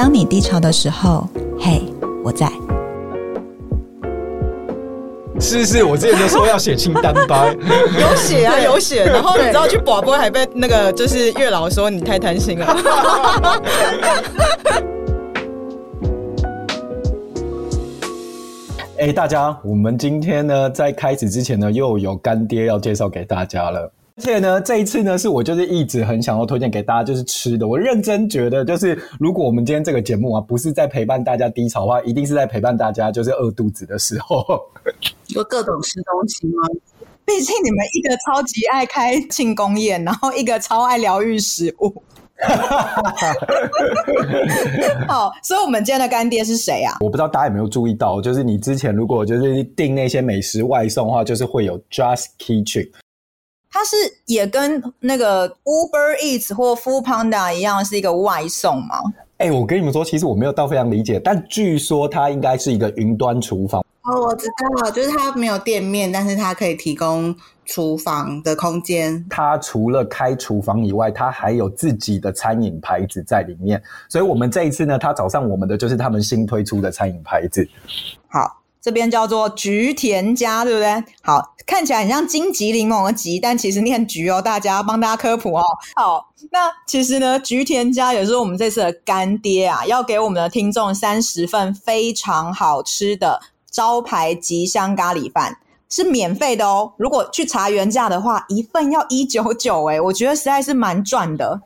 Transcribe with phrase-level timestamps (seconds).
[0.00, 1.82] 当你低潮的时候，嘿，
[2.24, 2.50] 我在。
[5.38, 7.44] 是是，我之前就说要写清单吧，
[8.00, 9.04] 有写啊，有写。
[9.04, 12.66] 然后你知道去广播还被那个就是月老说你太贪心了。
[18.96, 23.92] 哎、欸，大家，我们今天呢，在开始之前呢，又有干爹要介绍给大家了。
[24.20, 27.66] 而且呢，这一次呢，是我就是一直很想要推荐给大家，就是吃的。
[27.66, 34.44] 我认真觉得，就是如果我们今天这个节目啊，不是在陪伴大家低潮的话，一定是在陪伴大家就是饿肚子的时候。
[35.28, 36.68] 有各种吃东西吗？
[37.24, 42.02] 毕竟你们一个超级爱开庆功宴，然后一个超爱疗愈食物。
[45.08, 46.98] 好，所以我们今天的干爹是谁啊？
[47.00, 52.86] 我不知道大家有没有注意到，就是你之前如果就是订那些美食外送的话，就是会有 Just Kitchen。
[53.70, 58.96] 它是也跟那个 Uber Eats 或 Foodpanda 一样，是一个外送吗？
[59.38, 63.82] 哎、欸，我跟你们说，其实我没有到非常理解，但据说它应该是一个云端厨房。
[64.02, 64.46] 哦，我知
[64.82, 69.24] 道，就是它没有店面，但是它可以提供厨房的空间。
[69.30, 73.80] 它除了开厨房以外，它还有自己的餐饮牌子在里面。
[74.08, 77.66] 所以，我们这一次呢，它找上我们的就是他们新推出的餐饮牌子。
[78.28, 81.04] 好，这边叫做橘田家，对不对？
[81.22, 84.40] 好，看起来很像荆棘柠檬的棘，但其实念橘哦。
[84.40, 85.62] 大家帮大家科普哦。
[85.96, 93.40] 好，那其实呢，橘田家也是我们这次的干爹啊，要给我们的听众三十份非常好吃的。
[93.70, 95.56] 招牌吉香咖喱饭
[95.88, 101.60] 是免费的哦，如果去查原价的话，一份要一九九，诶，我觉得实在是蛮赚的。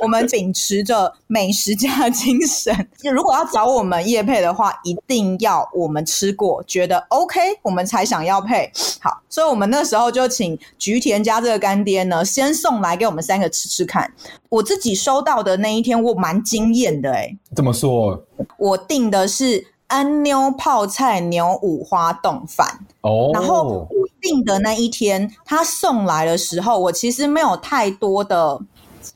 [0.00, 2.74] 我们秉持着美食家精神，
[3.12, 8.70] 如果要找我们叶配的话，一定要我们吃过觉得 OK，我们才想要配。
[9.00, 14.12] 好，所以我们那时候就请菊田家这个干爹呢，先送来给我们三个吃吃看。
[14.48, 17.36] 我自己收到的那一天，我蛮惊艳的诶。
[17.54, 18.24] 怎么说？
[18.58, 19.68] 我订的是。
[19.88, 22.66] 安妞泡菜牛五花冻饭
[23.02, 28.58] 哦，然后我订的那一天，他送来的时候，我其实没有太多的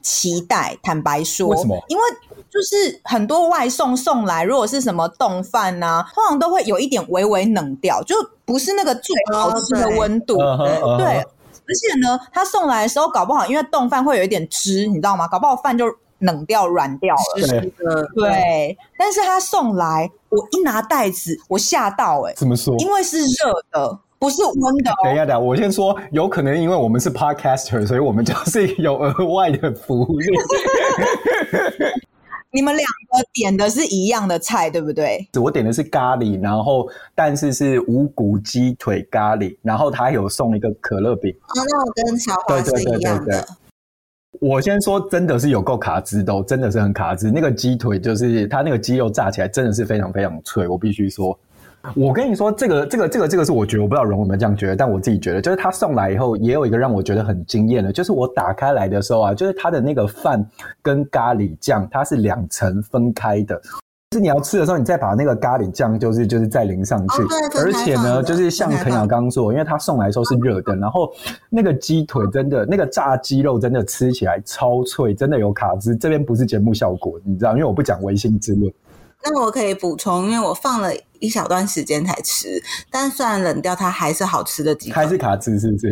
[0.07, 0.79] 期待。
[0.83, 1.77] 坦白说，为什么？
[1.89, 2.03] 因为
[2.49, 8.15] 就是很多外送送来，如果是什么冻饭呐，通常都会有一点微微冷掉，就
[8.45, 10.39] 不是那个最好吃的温度。
[10.39, 10.99] 哦、对，uh -huh, uh -huh.
[10.99, 15.27] 对，而且呢，他送来的时候，搞不好因为冻饭会有一点汁，你知道吗？
[15.27, 15.85] 搞不好饭就。
[16.21, 18.75] 冷掉、软掉了，是的，对。
[18.99, 22.75] 但是他送来，我一拿袋子，我吓到、欸，哎，怎么说？
[22.79, 24.95] 因为是热的，不是温的、哦。
[25.05, 30.27] 等一下，等一下，我先说，有可能因为我们是 podcaster，所以我们就是有额外的福利。
[32.53, 35.29] 你们两个点的是一样的菜，对不对？
[35.39, 41.31] 我点的是咖喱，然后但是是无骨鸡腿咖喱，然后他有送一个可乐饼。
[41.33, 43.25] 哦，那我跟小华是一样的。
[43.25, 43.45] 对对对对对
[44.39, 47.31] 我先说，真的是有够卡汁的，都真的是很卡汁。
[47.31, 51.39] 那个鸡腿就是它那个鸡肉炸起来真的是非常非常脆，我必须说。
[51.95, 60.45] 我跟你说，这个这个这个这个是我觉得，我不知道荣有没有这样觉得，但我自己觉得，就是他送来以后，也有一个让我觉得很惊艳的，就是我打开来的时候啊，就是它的那个饭
[60.83, 63.61] 跟咖喱酱，它是两层分开的。
[64.13, 67.23] 是你要吃的时候，你再把那个咖喱酱，就是就是再淋上去。
[67.59, 71.13] 而且呢，就是像肯亚刚刚说，因为他送来的时候是热的，然后
[71.51, 75.95] 那个鸡腿真的，那个炸鸡肉真的吃起来超脆，真的有卡汁。
[75.97, 78.73] 这边不是节目效果，你知道，因为我不讲违心之论。
[79.25, 84.93] 那我可以补充，因为我放了一小段时间才吃，但虽然冷掉，它还是好吃的几。
[84.93, 85.89] 还是卡汁，是不是？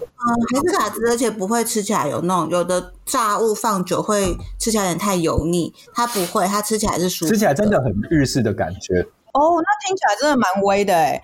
[0.00, 9.06] 嗯，还是卡汁，而且不会吃起来有那种有的炸物放久会吃起来有点太油腻，它不会，它吃起来是舒服，吃起来真的很日式的感觉。
[9.38, 11.22] 哦，那听起来真的蛮威的哎。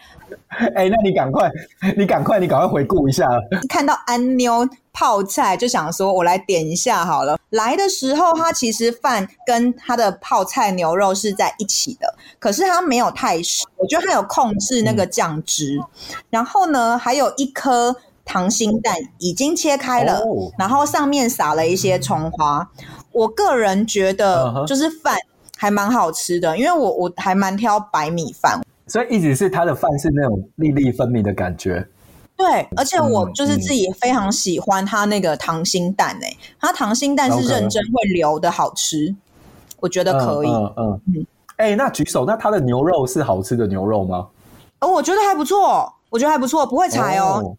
[0.74, 1.50] 哎，那你赶快，
[1.96, 3.28] 你赶快，你赶快回顾一下。
[3.68, 7.38] 看到安妞泡菜，就想说我来点一下好了。
[7.50, 15.76] 来的时候，它其实饭跟它的泡菜牛肉是在一起的，可是它没有太湿，我觉得它有控制那个酱汁。
[15.78, 15.84] 嗯、
[16.30, 17.96] 然后呢，还有一颗。
[18.26, 20.50] 溏心蛋已经切开了，oh.
[20.56, 22.66] 然后上面撒了一些葱花。
[23.12, 25.18] 我个人觉得，就是饭
[25.56, 31.86] 还蛮好吃的，因为我我还蛮挑白米饭，所以一直是它的饭是那种粒粒分明的感觉。
[32.36, 39.14] 对，而且我就是自己非常喜欢它那个溏心蛋诶，它溏心蛋是认真会流的好吃，
[39.80, 40.48] 我觉得可以。
[40.48, 41.26] 嗯嗯嗯。
[41.56, 44.26] 哎，那举手，那它的牛肉是好吃的牛肉吗？
[44.80, 47.40] 哦，我觉得还不错，我觉得还不错，不会柴哦。
[47.44, 47.56] Oh.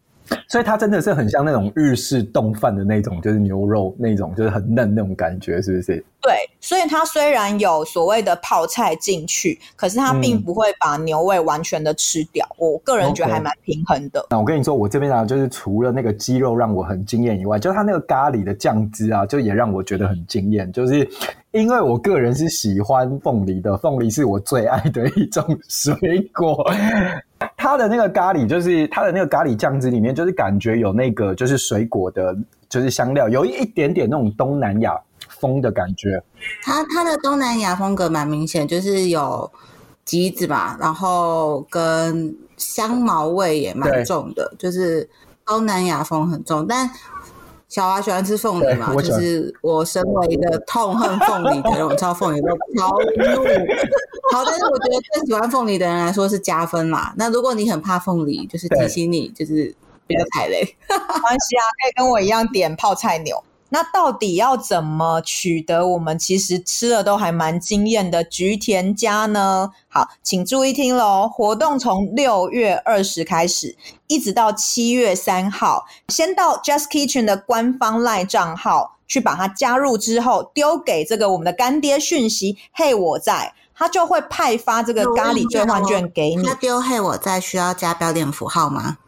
[0.48, 6.04] 所以它真的是很像那种日式冻饭的那种，就是牛肉那种，就是很嫩那种感觉，是不是？
[6.20, 12.44] 对，所以它虽然有所谓的泡菜进去，可是它并不会把牛味完全的吃掉。
[12.58, 14.20] 嗯、我个人觉得还蛮平衡的。
[14.20, 14.26] Okay.
[14.30, 21.08] 那我跟你说，我这边啊，就是除了那个鸡肉让我很惊艳以外，就是它那个咖喱的酱汁啊，就也让我觉得很惊艳，就是。
[21.56, 26.70] 因为我个人是喜欢凤梨的，凤梨是我最爱的一种水果。
[27.56, 32.36] 它的那个咖喱，就是它的那个咖喱酱汁里面，就是感觉有那个就是水果的，
[32.68, 34.98] 就是香料，有一点点那种东南亚
[35.28, 36.22] 风的感觉。
[36.62, 39.50] 它它的东南亚风格蛮明显，就是有
[40.04, 45.08] 橘子吧，然后跟香茅味也蛮重的，就是
[45.46, 46.88] 东南亚风很重，但。
[47.68, 48.94] 小华喜欢吃凤梨嘛？
[48.94, 52.48] 就是我身为一个痛恨凤梨的人，我知道凤梨都
[52.78, 53.44] 超怒。
[54.32, 57.12] 好，但是我觉得最喜欢凤梨的人来说是加分啦。
[57.16, 59.74] 那如果你很怕凤梨，就是提醒你，就是
[60.06, 60.62] 不要踩雷。
[60.88, 63.42] 没关系啊，可以跟我一样点泡菜牛。
[63.68, 69.70] 那到底要怎么取得我们其实吃了都还蛮惊艳的菊田家呢？
[69.88, 71.28] 好，请注意听喽！
[71.28, 73.76] 活动从六月二十开始，
[74.06, 75.84] 一直到七月三号。
[76.08, 86.44] 先到 Just Kitchen 的官方 LINE 账号去把它加入之后，丢给这个我们的干爹讯息，嘿，我在，他就会派发这个咖喱兑换券给你。
[86.44, 88.98] 他丢嘿我在需要加标点符号吗？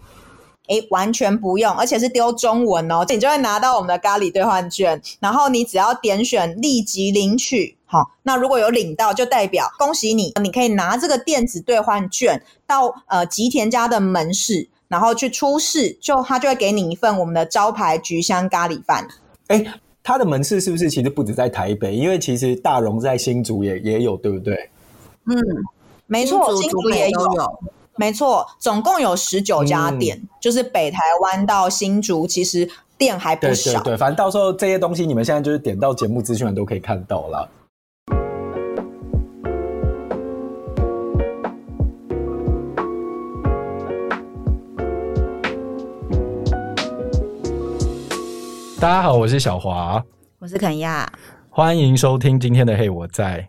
[0.68, 19.08] 诶，完全不用，而且是丢中文哦，你就会拿到我们的咖喱兑换券，然后你只要点选立即领取，好，那如果有领到，就代表恭喜你，你可以拿这个电子兑换券到呃吉田家的门市，然后去出示，就他就会给你一份我们的招牌菊香咖喱饭。
[19.48, 19.66] 诶，
[20.02, 21.94] 他的门市是不是其实不止在台北？
[21.94, 24.70] 因为其实大荣在新竹也也有，对不对？
[25.24, 25.34] 嗯，
[26.06, 27.20] 没错，新竹也有。
[28.00, 33.72] 没错，总共有十九家店，嗯，就是北台湾到新竹，其实店还不少。
[33.72, 37.50] 对对对，反正到时候这些东西，你们现在就是点到节目资讯都可以看到了。
[48.80, 50.00] 大家好，我是小华，
[50.38, 51.12] 我是肯亚，
[51.50, 53.48] 欢迎收听今天的《嘿我在》。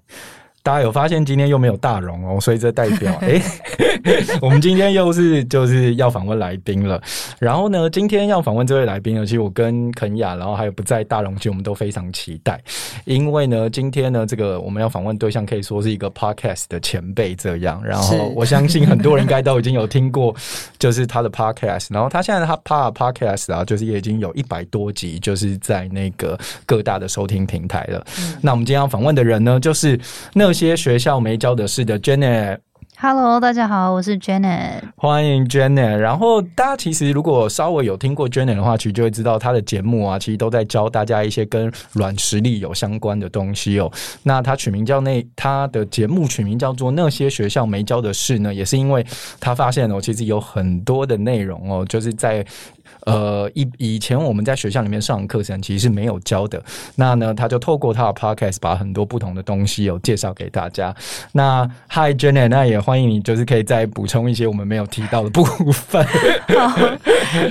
[0.69, 3.41] 大家有发现今天又没有大荣哦，所以这代表哎，
[4.39, 7.01] 我们今天又是就是要访问来宾了。
[7.39, 12.61] 然后呢，今天要访问这位来宾呢，其实我跟肯雅，然后还有不在大荣，其实我们都非常期待，
[13.05, 17.81] 因为呢，今天呢，这个我们要访问对象可以说是一个 podcast 的前辈这样。
[17.83, 20.35] 然后我相信很多人应该都已经有听过，
[20.77, 21.87] 就是他的 podcast。
[21.89, 26.37] 然后他现在他 part podcast 啊，就是也已经有一百多集，就是在那个
[26.67, 28.05] 各大的收听平台了。
[28.19, 29.99] 嗯、那我们今天要访问的人呢，就是
[30.31, 30.58] 那。
[30.61, 32.57] 那些学校没教的事的 Janet。
[32.97, 34.81] Hello，大家好，我是 Janet。
[34.97, 35.95] 欢迎 Janet。
[35.95, 43.89] 然后大家其实如果稍微有听过 Janet 的话，其实就会知道她的节目啊，其实都在教大家一些跟软实力有相关的东西哦。
[44.23, 49.05] 那她取名叫那，她的节目取名叫做那些学校没教的事呢，也是因为
[49.39, 52.45] 她发现哦，其实有很多的内容哦，就是在。
[53.05, 56.61] 呃，以以前我们在学校里面上课程其实是没有教的。
[56.95, 60.93] 那呢，他就透过他的 podcast 把很多不同的东西有介绍给大家。
[61.31, 66.05] 那 Hi Jenny，那也欢迎你，就是可以再补充一些我们没有提到的部分。
[66.55, 66.69] 好，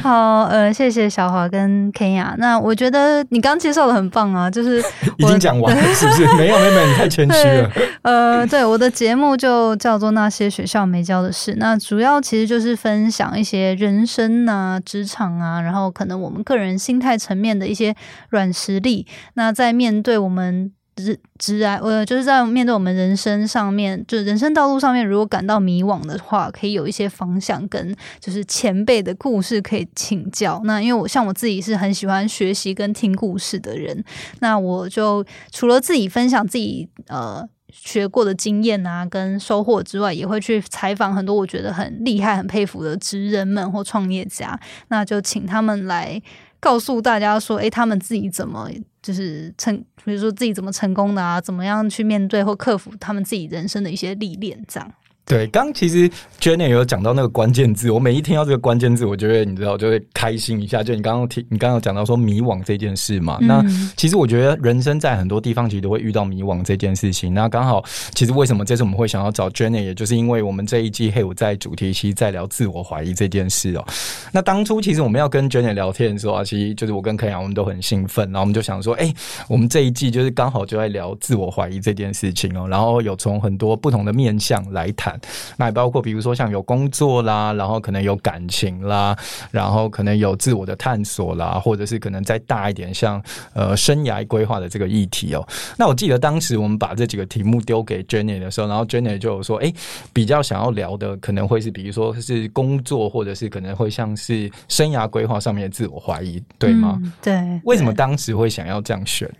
[0.02, 2.34] 好，呃，谢谢小华跟 Kenya。
[2.38, 4.82] 那我觉得你刚介绍的很棒啊，就是
[5.16, 6.26] 已经讲完了，是不是？
[6.36, 7.70] 没有，没有，你太谦虚了。
[8.02, 11.54] 呃，对，我的节目就叫做那些学校没教的事。
[11.58, 15.27] 那主要其实就是分享一些人生啊、职场。
[15.38, 17.94] 啊，然后可能我们个人心态层面的一些
[18.30, 30.60] 软实力，那在面对我们直直来，呃，就是在面对我们人生上面，就人生道路上面，如果感到迷惘的话，可以有一些方向跟就是前辈的故事可以请教。
[30.64, 34.04] 那因为我像我自己是很喜欢学习跟听故事的人，
[34.40, 37.48] 那我就除了自己分享自己呃。
[37.70, 44.58] 学过的经验啊，跟收获之外，也会去采访很多我觉得很厉害、很佩服的职人们或创业家。
[44.88, 46.20] 那就请他们来
[46.60, 48.68] 告诉大家说，诶，他们自己怎么
[49.02, 54.92] 就是成，比如说自己怎么成功的啊，怎么样去面对或克服他们自己人生的一些历练，这样。
[55.28, 60.82] 对，刚其实 Jenny 有讲到那个关键字，我每一听到这个关键字，我觉得你知道就会开心一下。
[60.82, 67.34] 就你刚刚听，你刚刚讲到说迷惘这件事嘛，嗯、那其实我觉得人生在很多地方其实都会遇到迷惘这件事情。
[67.34, 73.84] 那刚好，其实为什么这次我们会想要找 Jenny，也就是因为我们这一季嘿我在主题其实在聊自我怀疑这件事哦。
[74.32, 79.14] 那当初其实我们要跟 Jenny 聊天的时候啊，其实就是我跟肯阳我们都很兴奋，然后我们就想说，哎、欸，
[79.46, 85.17] 我们这一季就是刚好就在聊自我怀疑这件事情哦，然后有从很多不同的面向来谈。
[85.56, 89.16] 那也包括比如说像有工作啦，然后可能有感情啦，
[89.50, 93.22] 然后可能有自我的探索啦，或者是可能再大一点像
[93.54, 95.46] 呃生涯规划的这个议题哦。
[95.76, 99.72] 那我记得当时我们把这几个题目丢给 Jenny 的时候，然后 Jenny 就有说，哎，
[100.12, 106.98] 比较想要聊的可能会是比如说是工作，或者是可能会像是生涯规划上面的自我怀疑，对吗？
[107.02, 107.60] 嗯，对。
[107.64, 109.30] 为什么当时会想要这样选？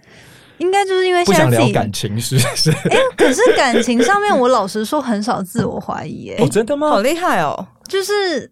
[0.58, 2.70] 应该就是因为不想现在自己聊感情，是不是？
[2.70, 6.88] 哎、可是感情上面，我老实说很少自我怀疑、欸，哎、哦，真的吗？
[6.88, 7.66] 好厉害哦！
[7.88, 8.50] 就是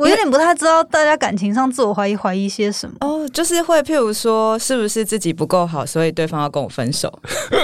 [0.00, 7.12] 我有点不太知道大家感情上自我怀疑怀疑些什么哦，就是会譬如说，是不是自己不够好，所以对方要跟我分手？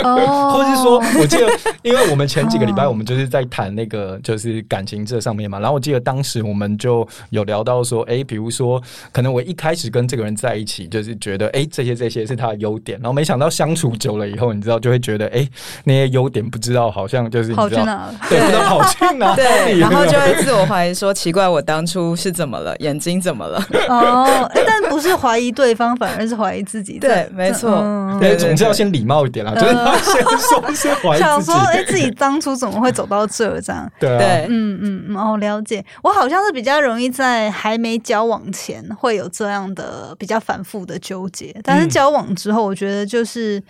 [0.05, 1.49] 哦， 或是说， 我记得，
[1.83, 8.81] 因为我们前几个礼拜我们就是在谈那个就是感情这上面嘛，然后我记得当时我们就有聊到说，哎，比如说，
[9.13, 15.49] 可能我一开始跟这个人在一起，就是觉得，哎，这些这些是他的优点，然后没想到相处久了以后，你知道就会觉得，哎，
[15.85, 18.15] 那些优点不知道好像就是跑去哪了？
[18.29, 19.35] 对，不知道跑去哪？
[19.37, 22.75] 对，然后就会自我怀疑说，奇怪，我当初是怎么了？
[22.79, 23.63] 眼睛怎么了？
[23.89, 26.99] 哦， 但不是怀疑对方，反而是怀疑自己。
[26.99, 27.71] 对，没错。
[27.71, 31.21] 嗯、对，总之要先礼貌一点啦，就是要先说是怀疑自己。
[31.21, 33.89] 想说，哎，自己当初怎么会走到这这样？
[34.01, 35.85] 对、嗯嗯嗯，哦，了解。
[36.03, 43.63] 我好像是比较容易在还没交往前会有这样的比较反复的纠结，但是交往之后，我觉得就是、嗯、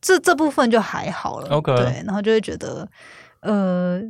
[0.00, 1.48] 这这部分就还好了。
[1.48, 2.86] OK，对，然后就会觉得，
[3.40, 4.00] 呃，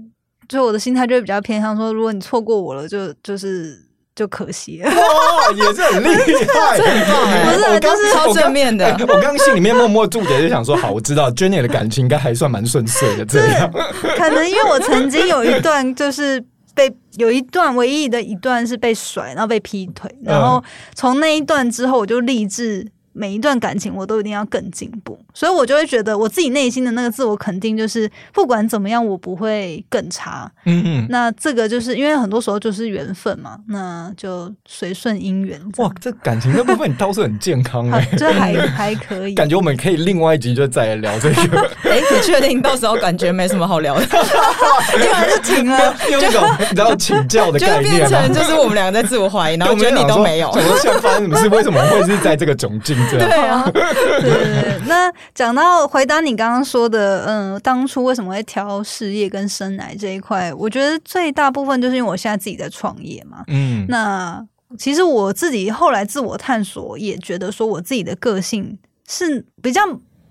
[0.50, 3.86] 就我的心态就会比较偏向说，如果你错过我了，就就是。
[4.12, 7.44] 就可惜了，哇，也是很厉害，很棒哎！
[7.46, 8.84] 不是，就是超正面的。
[9.00, 13.24] 我刚刚心里面默默注解，就想说，好，我知道 Jenny 的感情应该还算蛮顺遂的。
[13.24, 13.70] 这样，
[14.18, 20.62] 可能因为我曾经有一段就是被 有一段唯一的一段是被甩，然后被劈腿，然后
[20.94, 22.86] 从那一段之后，我就立志。
[23.12, 30.50] 每一段感情我都一定要更进步，所以我就会觉得我自己内心的那个自我肯定就是不管怎么样我不会更差。
[30.64, 35.60] 嗯嗯，那这个就是因为很多时候就是缘分嘛，那就随顺姻缘。
[35.78, 39.34] 哇，这感情这部分你倒是很健康哎、欸，这还还可以。
[39.34, 41.60] 感觉我们可以另外一集就再来聊这个。
[41.90, 44.04] 哎、欸，你确定到时候感觉没什么好聊的？
[44.06, 50.52] 一会儿就停了， 用一种你知道请教的概念，就变成就是我们两个在自我怀疑，然后觉得你都没有。
[50.52, 51.48] 怎么现在发生什么事？
[51.48, 52.96] 为什么会是在这个窘境？
[53.18, 54.80] 对啊，对对对。
[54.86, 60.52] 那讲到回答你刚刚说的，嗯，当初为什么会挑事业跟生涯这一块？
[60.54, 63.44] 我觉得最大部分就是因为我现在自己在创业嘛。
[63.48, 64.44] 嗯，那
[64.78, 69.80] 其实我自己后来自我探索，也觉得说我自己的个性是比较，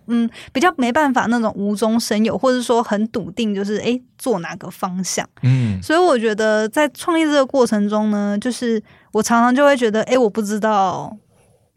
[0.07, 5.27] 嗯，比较没办法那种无中生有，或者说很笃定，就是哎，做哪个方向。
[5.43, 8.81] 嗯，所以我觉得在创业这个过程中呢，就是
[9.11, 11.15] 我常常就会觉得，哎，我不知道。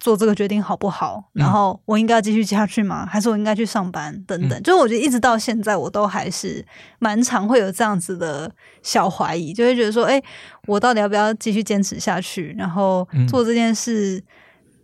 [0.02, 1.22] 做这个决定好不好？
[1.32, 3.06] 然后我应该要继续下去吗？
[3.06, 4.12] 还是我应该去上班？
[4.26, 6.66] 等等，嗯、就是我觉得一直到现在，我都还是
[6.98, 8.50] 蛮常会有这样子的
[8.82, 10.20] 小怀疑，就会觉得说，哎，
[10.66, 12.52] 我到底要不要继续坚持下去？
[12.58, 14.20] 然后做这件事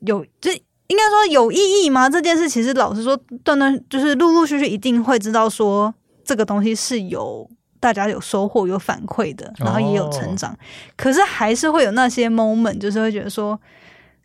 [0.02, 2.08] 有，就应该说有意义吗？
[2.08, 5.92] 这件事其实老实说，断断就是陆陆续续一定会知道说，
[6.24, 10.52] 这个东西是有大家有收获、有反馈的，然后也有成长。
[10.52, 10.58] 哦、
[10.96, 13.60] 可是还是会有那些 moment，就是会觉得说。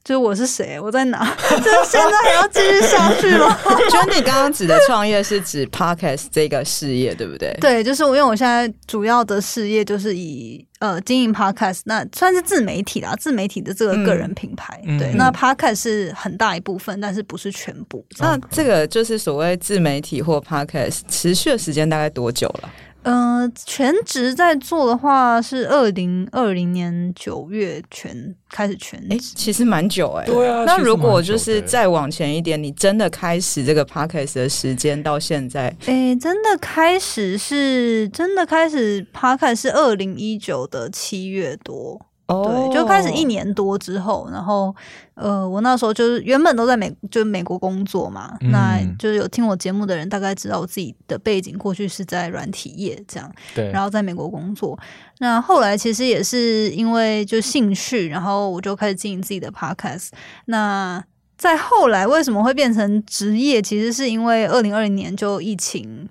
[0.03, 0.77] 就是我是谁？
[0.77, 1.23] 我在哪？
[1.49, 3.57] 就是现在还要继续下去吗？
[3.89, 7.55] 就你刚刚指的创业是指 Podcast 这个事业，对不对？
[7.61, 14.81] 对，就是我，因为我现在主要的事业就是以呃经营 Podcast，那算是自媒体啦，自媒体的这个个人品牌。
[14.85, 18.05] 嗯、对，嗯、那 Podcast 是很大一部分，但是不是全部。
[18.19, 22.69] 那这个就是所谓自媒体或 Podcast 持续的时间大概多久了？
[23.03, 30.25] 嗯、呃，全职在做的话是二零二零年九月全开始全职，诶，其实蛮久诶。
[30.25, 41.99] 对啊，那如果就是再往前一点，你真的开始这个 podcast 的时间到现在，诶，真的开始是真的开始 podcast 是二零一九的七月多。
[42.41, 44.75] 对，就开始一年多之后，然后
[45.15, 54.79] 呃，我那时候就是原本都在美，就是美国工作嘛，嗯、那就是有听我节目的人大概知道我自己的背景，过去是在软体业这样，对，然后在美国工作。
[55.19, 60.09] 那后来其实也是因为就兴趣，然后我就开始经营自己的 podcast。
[60.45, 61.03] 那
[61.37, 63.61] 在后来为什么会变成职业？
[63.61, 66.07] 其实是因为二零二零年就疫情，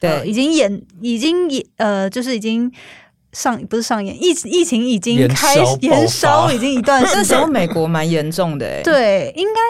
[0.00, 2.72] 对、呃，已经演，已经演，呃，就是已经。
[3.32, 9.60] 上不是上演疫疫情已经开延烧已经一段时间，那时候美国蛮严重的哎、欸，对，应该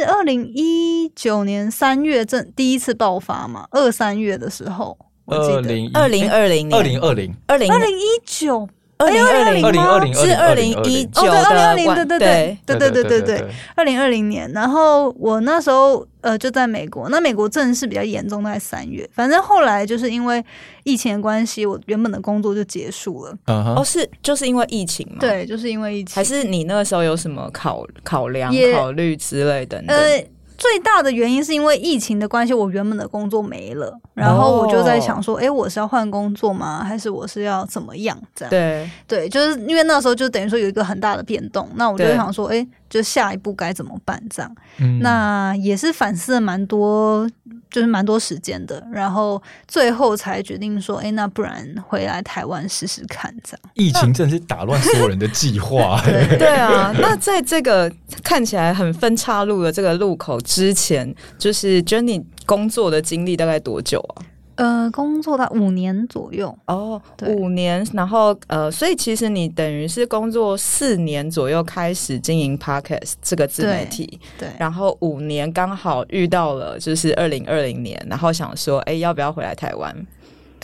[0.00, 7.72] 是二零一九年三月正第一次爆发嘛，二三月的时候，二零二零二零年，二零二零二零。
[7.72, 8.68] 二零一九。
[8.96, 14.50] 二零二零二零二零是二零一九的，二零二零对对对对对对对对对，二零二零年。
[14.52, 19.08] 然后我那时候呃就在美国，那美国正式比较严重，在三月。
[19.12, 20.42] 反正后来就是因为
[20.84, 23.36] 疫情的关系，我原本的工作就结束了。
[23.46, 25.16] 哦，是就是因为疫情吗？
[25.20, 26.14] 对，就是因为疫情。
[26.14, 29.82] 还是你那个时候有什么考考量、考虑之类的？
[29.88, 30.24] 呃。
[30.56, 36.82] 最大的原因是因为疫情的关系，我原本的工作没了，然后我就在想说，哎、哦，我是要换工作吗？
[36.84, 38.16] 还是我是要怎么样？
[38.34, 44.56] 这样对对，就是因为那时候就等于说有一个很大的变动，那我就想说，哎对，就下一步该怎么办这样。
[44.78, 47.28] 嗯，那也是反思了蛮多，
[47.68, 53.72] 就是蛮多时间的，然后最后才决定说，哎，那不然回来台湾试试看这样。
[53.74, 56.00] 疫情真是打乱所有人的计划。
[56.04, 64.22] 对对啊，那在这个看起来很分岔路的这个路口之前，就是 Jenny 工作的经历大概多久啊？
[64.56, 79.94] 呃，工作到五年左右哦，五年，然后呃，所以其实你等于是工作四年左右开始经营 Podcast 这个自媒体，对，对，然后五年刚好遇到了就是二零二零年，然后想说，哎，要不要回来台湾？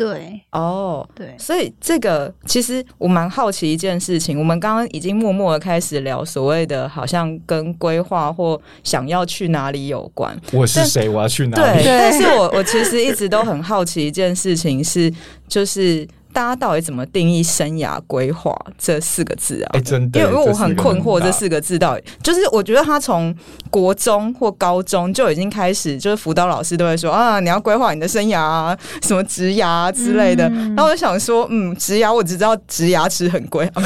[0.01, 10.35] 对，哦，对，所以这个其实我蛮好奇一件事情，我们刚刚已经默默的开始聊所谓的，好像跟规划或想要去哪里有关。
[10.55, 11.07] 我是谁？
[11.07, 11.83] 我要去哪里？
[11.83, 15.13] 对，但是我我其实一直都很好奇一件事情是，
[15.47, 16.09] 就是。
[16.33, 19.71] 大家到底怎么定义生涯规划这四个字啊？
[19.75, 23.35] 哎，真的，因为我很困惑这四个字到底，就是我觉得他从
[23.71, 30.49] 国中或高中就已经开始，就是辅导老师都会说啊，你要规划你的生涯啊，什么植牙之类的。
[30.49, 33.83] 然后我就想说，嗯，植牙我只知道植牙齿很贵， 就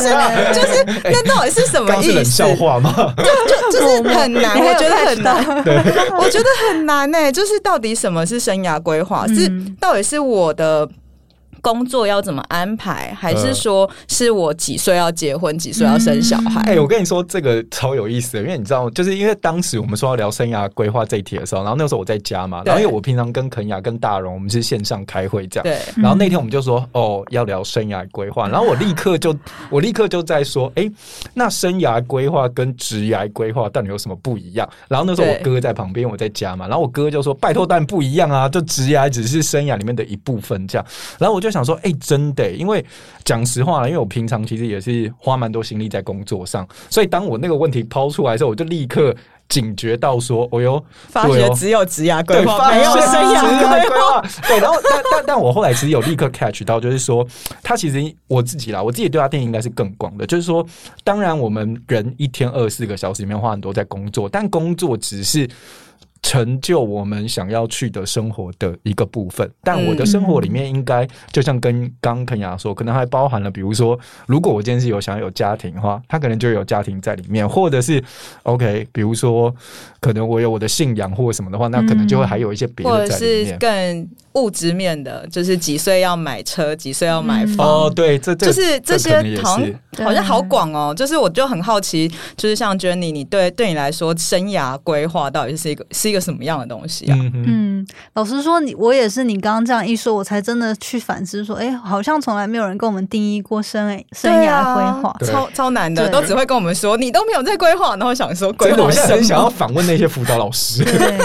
[0.00, 0.08] 是
[0.54, 2.24] 就是那到底是什么意思？
[2.30, 2.94] 笑话吗？
[3.18, 5.36] 就就就是很难，我觉得很难，
[6.18, 7.32] 我觉得很难呢。
[7.32, 9.26] 就是到底什么是生涯规划？
[9.28, 9.50] 是
[9.80, 10.88] 到底是我的。
[11.64, 13.16] 工作要怎么安排？
[13.18, 16.60] 还是说是我几岁要结婚，几岁要生小孩？
[16.60, 25.78] 哎、嗯欸，我跟你说这个超有意思的，因为你知道，就是因为当时我们说要聊生涯规划这一题的时候，然后那个时候我在家嘛，然后因为我平常跟肯雅跟大荣我们是线上开会这样，对。
[25.96, 29.34] 然后那天我们就说哦要聊生涯规划，然后我立刻就
[29.70, 30.92] 我立刻就在说，哎、欸，
[31.32, 34.68] 那生涯规划跟职涯规划到底有什么不一样？
[34.86, 40.86] 然后那时候我哥在旁边，我在家嘛，然后我哥就说拜托，但不一样啊，就职涯只是生涯里面的一部分这样。
[41.18, 41.53] 然后我就。
[41.54, 42.84] 想说，哎、欸，真的，因为
[43.24, 49.14] 讲实话，因为我平常其实也是花蛮多心力在工作上，所以当我那个问题抛出来的时候，我就立刻
[49.48, 54.22] 警觉到说，哦哟，发觉只有职涯规划，没有生涯规划。
[54.48, 57.26] 对，然后但但但我后来其实有立刻 catch 到，就是说，
[57.62, 60.66] 他其实我自己啦，我自己对他定义应该是更广的，就是说，
[61.04, 65.48] 当然我们人一天二十四个小时里面花很多在工作，但工作只是。
[66.24, 78.02] 成就我们想要去的生活的一个部分，但我的生活里面应该就像跟刚肯雅说，可能还包含了，比如说，如果我今天是有想要有家庭的话，他可能就有家庭在里面，或者是
[78.44, 79.54] OK，比如说，
[80.00, 87.66] 可能我有我的信仰或什么的话，那可能就会还有一些别的在里面，或者是更物质面的，就是几岁要买车，几岁要买房。
[87.66, 90.92] 哦，对，这这就是这些好像好像好广哦。
[90.94, 97.16] 就是我就很好奇，就是像 Jenny，你对对你来说，生涯规划到底是一个是一个什么样的东西啊？
[97.20, 108.82] 嗯，嗯，老实说，你我也是，你刚刚这样一说，我才真的去反思说，哎，好像从来没有人跟我们定义过生生涯规划，啊、超超难的，都只会跟我们说你都没有在规划，然后想说规划。
[108.82, 110.82] 我现在很想要访问那些辅导老师。
[110.82, 111.18] 对，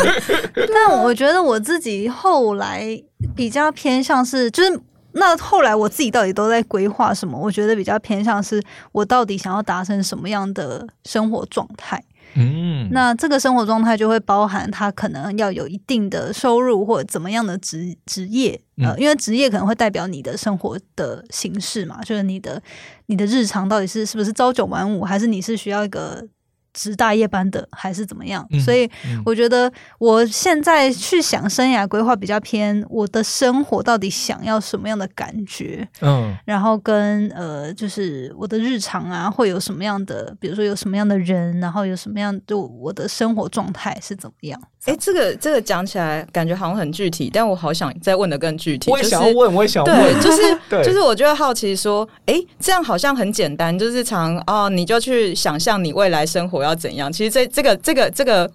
[0.71, 2.98] 但我觉得我自己后来。
[3.35, 4.79] 比较偏向是，就是
[5.13, 7.37] 那后来我自己到底都在规划什么？
[7.37, 12.03] 我觉得比较偏向是我到底想要达成什么样的生活状态。
[12.35, 22.61] 嗯，那这个生活状态就会包含他可能要有一定的收入或者怎么样的职职业，呃，因为职业可能会代表你的生活的形式嘛，就是你的
[23.07, 26.27] 你的日常到底是是不是朝九晚五，还是你是需要一个。
[26.73, 28.45] 值大夜班的还是怎么样？
[28.51, 28.89] 嗯、所以
[29.25, 44.61] 我觉得我现在去想生涯规划比较偏我的生活到底想要什么样的感觉，嗯，然后跟呃，就是我的日常啊会有什么样的，比如说有什么样的人，然后有什么样就我的生活状态是怎么样？
[44.85, 48.89] 哎，这个这个讲起来感觉好像很具体，但我好想再问的更具体。
[48.89, 57.11] 我也想要问，就是、我也想问，对，就是就是我就会好奇说，哎，这样好像很简单，就是常哦，你就去想象你未来生活要怎样。
[57.11, 58.49] 其实这这个这个这个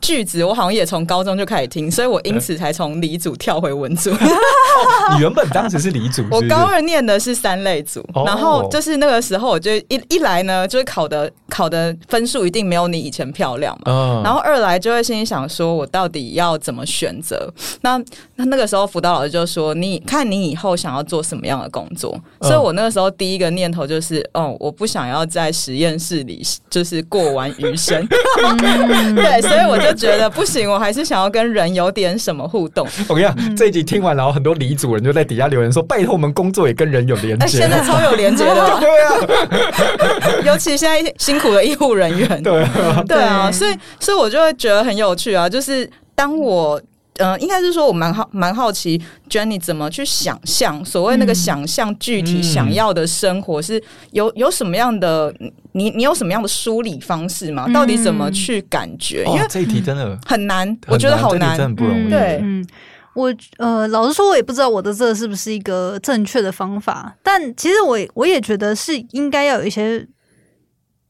[0.00, 4.10] 句子，我好像也从高中就开始听，所以我因此才从理组跳回文组。
[4.10, 6.28] 你 原本当时是理组是是？
[6.30, 13.92] 我高二念的是三类组，哦、然后就是那个时候，我就一一来呢，就是考的考的分数一定没有你以前漂亮嘛。
[13.92, 17.52] 嗯、然后二来就会心里想说，我到底要怎么选择？
[17.82, 17.98] 那
[18.36, 22.18] 那那个时候辅导老师就说，你看你以后想要做什么样的工作？
[22.40, 28.06] 嗯、所以我那个时候第一个念头就是，哦，我不想要在实验室里就是过完余生。
[28.42, 32.86] 嗯、 对，所以我就觉得不行，我还是想要跟人有点什么互动。
[33.08, 46.80] 我跟你讲，这一集听完，然后很多李主人就在底下留言说：“拜托，我们工作也跟人有连接。”现在超有连接的， 对啊， 尤其现在辛苦的医护人员，对啊，对啊，所以所以我就会觉得很有趣啊，就是当我。
[47.20, 55.34] 嗯、呃，应该是说我蛮好蛮好奇，Jenny 怎么去想象所谓那个想象具体想要的生活是有有什么样的
[55.72, 57.68] 你你有什么样的梳理方式吗？
[57.72, 59.24] 到底怎么去感觉？
[59.26, 62.10] 因为这一题真的很难，我觉得好难，真的不容易。
[62.10, 62.66] 对，嗯。
[63.12, 67.12] 我呃，老实说，我也不知道我的这是不是一个正确的方法。
[67.24, 70.06] 但其实我我也觉得是应该要有一些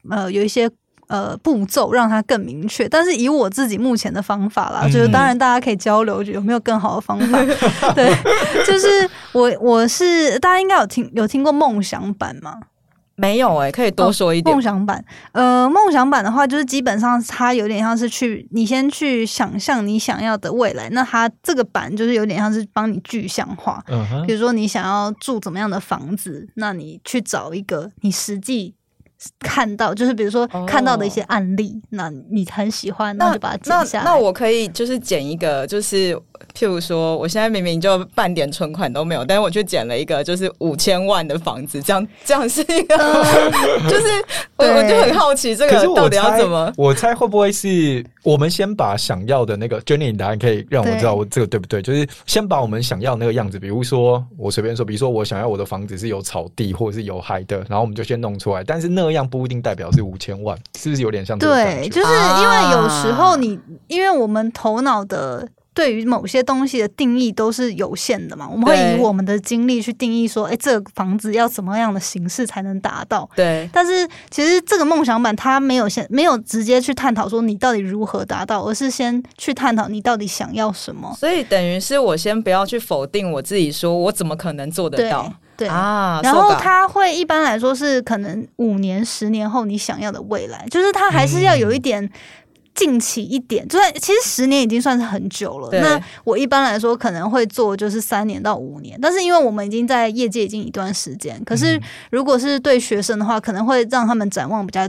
[0.09, 0.67] 呃，有一些
[1.11, 2.87] 呃步骤让它更明确。
[2.87, 7.37] 但是以我自己目前的方法啦，嗯、就是当然大家可以交流，有没有更好的方法？
[7.93, 8.09] 对，
[8.65, 8.87] 就是
[9.33, 12.59] 我我是大家应该有听有听过梦想版吗？
[13.15, 14.55] 没有哎、欸，可以多说一点。
[14.55, 23.83] 梦、哦、想版，呃，梦想版的话，就是基本上它有点像是去你先去想象你想要的未来，那它这个版就是有点像是帮你具象化。
[24.25, 28.73] 比如说你想要住怎么样的房子，那你去找一个你实际
[29.39, 34.03] 看到，就是比如说看到的一些案例，哦、那你很喜欢，那就把它剪下来。
[34.03, 36.19] 那，那我可以就是剪一个，就是。
[36.53, 42.97] 譬如说，我现在明明就半点存款都没有，但是我去捡了一个就是五千万的房子，这样 这样是一个，
[43.89, 44.07] 就是
[44.57, 46.71] 我我就很好奇这个到底要怎么？
[46.77, 51.81] 我猜会不会是我们先把想要的那个 Jenny 答案可以让我知道我这个对不对？
[51.81, 61.53] 就是先把我们想要的那个样子，比如说我随便说，比如说我想要我的房子是有草地或者是有海的，然后我们就先弄出来，但是那样不一定代表是五千万，是不是有点像这个？
[61.53, 65.47] 对，就是因为有时候你因为我们头脑的。
[65.73, 73.29] 对于某些东西的定义都是有限的嘛，我们会以我们的经历去定义说，哎，这个房子要怎么样的形式才能达到？
[73.35, 73.69] 对。
[73.71, 81.15] 但是其实这个梦想版它没有先没有直接去探讨说你到底如何达到，而是先去探讨你到底想要什么。
[81.17, 85.23] 所以等于是我先不要去否定我自己，说我怎么可能做得到？
[85.55, 86.19] 对，对啊。
[86.21, 92.11] 然后他会一般来说是可能五年、十年后你想要的未来，就是他还是要有一点。
[92.85, 95.69] 嗯近期一点，就算其实十年已经算是很久了。
[95.71, 104.87] 那我一般来说可能会做就是三年到五年，但是因为我们已经在业界已经一段时间，可是如果是对学生的话，可能会让他们展望比较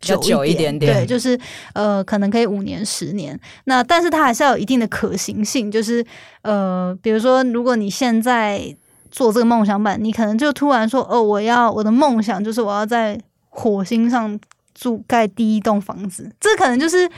[0.00, 0.94] 久一点，久一点点。
[0.94, 1.38] 对，就是
[1.74, 3.38] 呃，可能可以五年、十年。
[3.64, 6.04] 那但是它还是要有一定的可行性，就是
[6.42, 8.74] 呃，比如说如果你现在
[9.10, 14.40] 做这个梦想版，你可能就突然说哦，我要我的梦想就是我要在火星上。
[14.74, 17.08] 住盖第一栋房子，这可能就是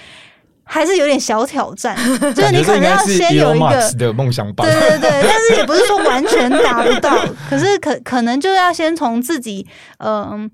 [0.64, 1.96] 还是有点小挑战，
[2.34, 7.16] 就是你可能要先有一个的梦想版，对对对， 但是也不是说完全达不到，
[7.48, 9.66] 可是可可能就要先从自己
[9.98, 10.22] 嗯。
[10.22, 10.50] 呃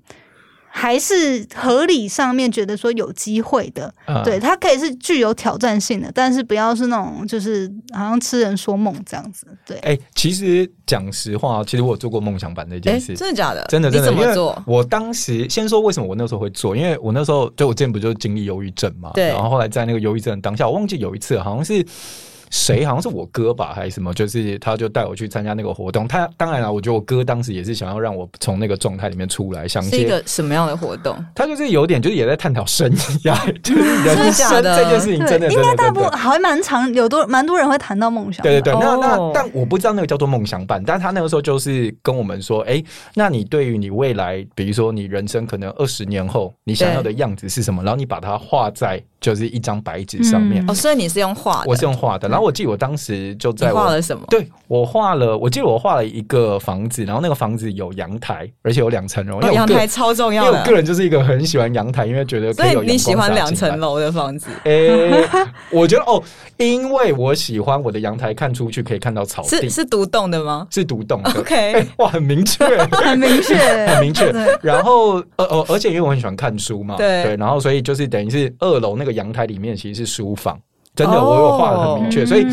[0.75, 9.45] 还是合理上面觉得说有机会的，嗯、对，它可以是具有挑战性的，但是不要是那种就是好像痴人说梦这样子。
[9.67, 13.63] 对，哎、欸，其实讲实话，其实我有做过梦想版这件事，真的假的？
[13.69, 14.09] 真的真的。
[14.09, 14.63] 你怎么做？
[14.65, 21.85] 我当时先说为什么我那时候会做，因为我那时候就我之前不就是经历忧郁症嘛，对，然后后来在那个忧郁症当下，我忘记有一次好像是。
[22.53, 24.13] 谁好像是我哥吧，还是什么？
[24.13, 26.07] 就是他就带我去参加那个活动。
[26.07, 29.67] 他当然了，我觉得我哥当时也是想要让我从那个状态里面出来。
[29.67, 31.17] 想是一个什么样的活动？
[31.33, 32.87] 他就是有点，就是也在探讨生
[33.23, 38.43] 涯， 就是人生真的这件事情真的，应该大部分还蛮长，有多蛮多人会谈到梦想。
[38.43, 42.83] 对对对，那那但我不知道那个叫做梦想版，但他那个时候就是跟我们说，哎，
[43.15, 47.81] 那你对于你未来，比如说你人生可能二十年后你想要的样子是什么？
[47.81, 49.01] 然后你把它画在。
[49.23, 52.27] 就是一张白纸上面、嗯、哦，所以你是用画的，我是用画的。
[52.27, 54.23] 然后我记得我当时就在画了什么？
[54.29, 59.39] 对，我画了，我记得我画了一个房子，然后那个房子有阳台，而且有两层楼。
[59.39, 64.47] 哦、阳台超重要的，因为我个人就是一个很喜欢阳台，因为觉得可以有你喜欢两层楼的房子？
[64.65, 66.21] 诶、欸，我觉得哦，
[66.57, 70.67] 因为我喜欢我的阳台看出去可以看到草地，是是独栋的吗？
[70.69, 71.31] 是独栋的。
[71.39, 73.55] OK，、欸、哇，很明确， 很明确，
[73.87, 74.31] 很明确。
[74.61, 79.93] 然后呃呃，而且因为我很喜欢看书嘛，对对，然后所以就是等于是二楼那个阳台里面其实。
[79.93, 80.59] 是书房，
[80.95, 82.45] 真的，我有画的很明确，所以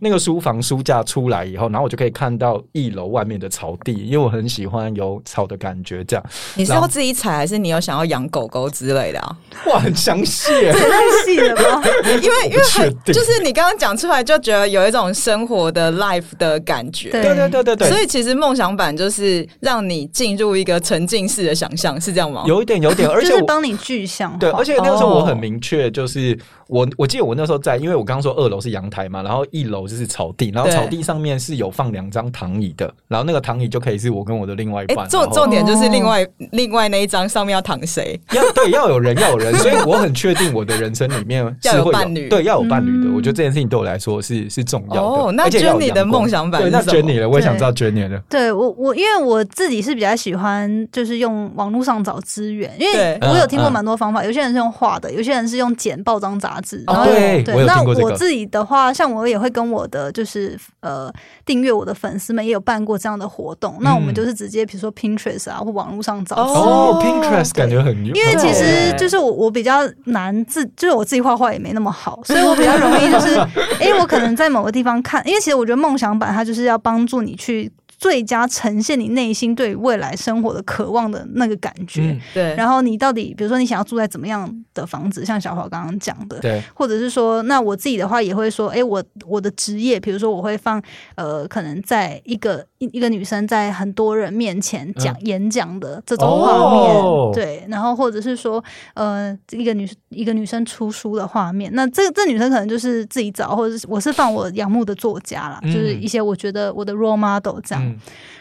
[0.00, 6.04] 那个书房书架出来以后，然后我就可以看到一楼外面的草地，因为我很喜欢有草的感觉。
[6.04, 9.36] 这样，你是要自己采，还是你有想要养狗狗之类的啊？
[9.66, 10.80] 哇，很详细，太
[11.24, 11.82] 细了吗？
[12.22, 17.10] 因为因为很就是你刚刚讲出来，就觉得有一种生活的 life 的感觉。
[17.10, 17.88] 对对对对对。
[17.88, 22.44] 所以其实梦想版就是让你进入一个沉浸式的想象，是这样吗？
[22.46, 24.38] 有一点，有一点， 而且就是帮你具象。
[24.38, 26.38] 对，而且那个时候我很明确，就是。
[26.68, 35.08] 我我记得我那时候在，因为我刚刚说二楼是阳台嘛，然后一楼就是草地，然后草地上面是有放两张躺椅的，然后那个躺椅就可以是我跟我的另外一半。
[35.08, 38.20] 重重点就是另外另外那一张上面要躺谁？
[38.32, 43.10] 要 对要有人要有人，所以我很确定我的人生里面 是会有伴侣，对要有伴侣的。
[43.14, 45.00] 我觉得这件事情对我来说是是重要的。
[45.00, 48.18] 哦，那 Jenny 的梦想版，对，那 Jenny 的，我也想知道 Jenny 的。
[48.28, 57.04] 对我我因为我自己是比较喜欢就是用网络上找资源，因为我有听过蛮多方法，有些人是用画的，有些人是用剪报章杂志，然后。
[57.08, 61.12] 对，对，那我自己的话，像我也会跟我我的就是呃
[61.46, 63.74] 订阅我的粉丝们也有办过这样的活动。
[63.78, 73.36] 嗯、那我们就是直接比如说 Pinterest 啊或网络上找哦，Pinterest 感觉很因为其实就是我我比较难自就是我自己画画也没那么好，所以我比较容易就是
[73.78, 77.70] 哎、 欸、我可能在某个地方看，因为其实我觉得梦想版它就是要帮助你去。
[77.98, 82.54] 最佳呈现你内心对未来生活的渴望的那个感觉，嗯、对。
[82.54, 86.62] 然后你到底，比如说你想要住在怎么样的房子，像小华刚刚讲的，对。
[86.72, 90.80] 或者是说，那我自己的话也会说，哎，我我的职业，比如说我会放，
[91.16, 97.64] 呃，可能在一个一一个女生在很多人面前讲、嗯、演讲的这种画面，哦、对。
[97.68, 98.62] 然后或者是说，
[98.94, 107.84] 呃，一个女一个女生出书的画面，那这这女生可能就是自己找，或者是我是放我仰慕的作家啦，嗯、就是一些我觉得我的 role model 这样。
[107.84, 107.98] 嗯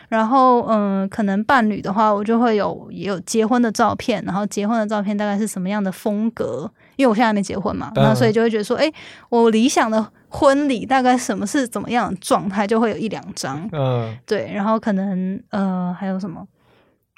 [0.09, 6.71] 然后，嗯、呃，可能伴侣的话，我就会有也有结婚的照片，然后结婚的照片大概是什么样的风格？
[6.95, 8.89] 因为我现在还没结婚嘛，那、嗯、所以就会觉得说，哎，
[9.27, 14.51] 我理想的婚礼大概什么是怎么样的状态，就会有一两张，嗯，对。
[14.53, 16.45] 然后可能，呃，还有什么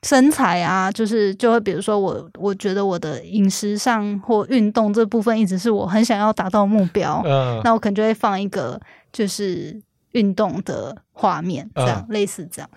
[0.03, 8.79] 身材啊，就是就会比如说我，我觉得我的饮食上或运动这部分一直是我很想要达到目标，嗯，那我可能就会放一个
[9.11, 9.81] 就是。
[10.13, 12.69] 运动的画面，这样、嗯、类似这样。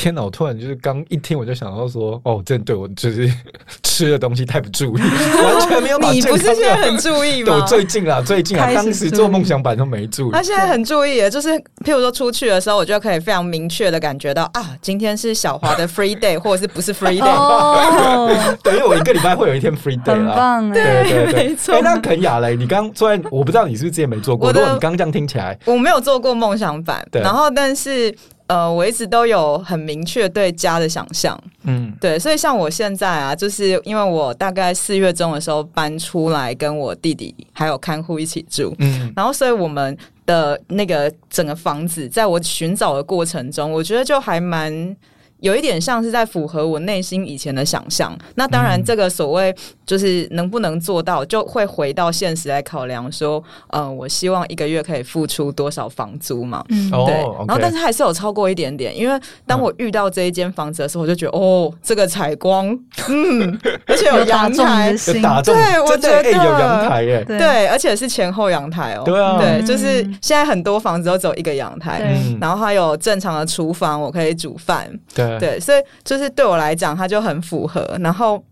[0.00, 0.22] 天哪！
[0.22, 3.30] 我突然就是刚一听，我就想到说，哦，这对我就是
[3.84, 5.00] 吃的东西太不注意，
[5.44, 5.98] 完全没有。
[5.98, 7.52] 你不是现在很注意吗？
[7.60, 10.32] 我最近啊，最近啊，当时做梦想版都没注意。
[10.32, 11.50] 他现在很注意，就是
[11.84, 17.26] 譬如说出去的时候，我就可以非常明确的感觉到啊，今天是小华的 free day，或者是不是 free day？
[17.26, 20.14] 哦，等于我一个礼拜会有一天 free day 啦。
[20.14, 21.78] 很棒，对对对，没错。
[21.82, 28.14] 那肯雅嘞，你刚虽然我不知道你是不是之前没做过，如果你刚这样听起来，我没有做过梦想版，对，然后但是。
[28.50, 44.96] 呃，我一直都有很明确对家的想象，嗯，对，所以像我现在啊，就是因为我大概四月中的时候搬出来，跟我弟弟还有看护一起住，嗯，然后所以我们的那个整个房子，在我寻找的过程中，我觉得就还蛮。
[45.40, 56.64] 有一点像是在符合我内心以前的想象，那当然这个所谓就是能不能做到，就会回到现实来考量说，呃，我希望一个月可以付出多少房租嘛？
[56.68, 57.22] 嗯，对。
[57.22, 57.38] Oh.
[57.40, 62.66] 然后但是还是有超过一点点，因为当我遇到这一间房子的时候，我就觉得哦，这个采光，
[63.08, 75.29] 嗯， 而且有阳台，打中，对，我觉得、欸、有阳台耶，对，而且是前后阳台哦，对啊，对，就是现在很多房子都只有一个阳台，嗯，然后还有正常的厨房，我可以煮饭，对。
[75.38, 77.96] 对，所以就是对我来讲，它就很符合。
[78.00, 78.42] 然后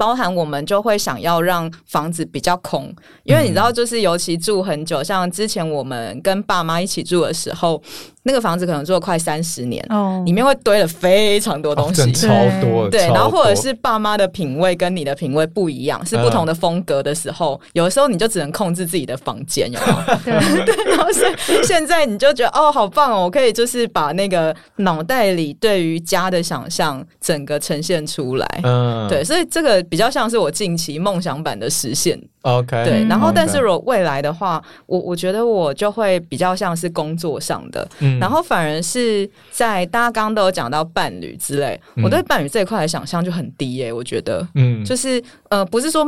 [0.00, 2.90] 包含我们就会想要让房子比较空，
[3.22, 7.82] 因为你知道，就是尤其住很久，像之前我们跟爸妈一起住的时候。
[8.22, 12.28] 那个房子可能住了快三十年，哦，里面会堆了非常多东西，超
[12.60, 20.66] 多，对，然后或者是爸妈的品味跟你的品味不一样，是不同的风格的时候， 有的时候你就只能控制自己的房间，有没有？
[20.66, 32.18] 对 对，然后现现在你就觉得哦，好棒哦，我可以就是把那个脑袋里对于家的想象整个呈现出来，嗯，对，所以这个比较像是我近期梦想版的实现。
[32.42, 46.06] OK，对，然后但是如果未来的话，我我觉得我就会比较像是工作上的，嗯，然后反而是在大家刚刚都有讲到伴侣之类，嗯，我对伴侣这一块的想象就很低耶，欸，我觉得，嗯，就是呃，不是说，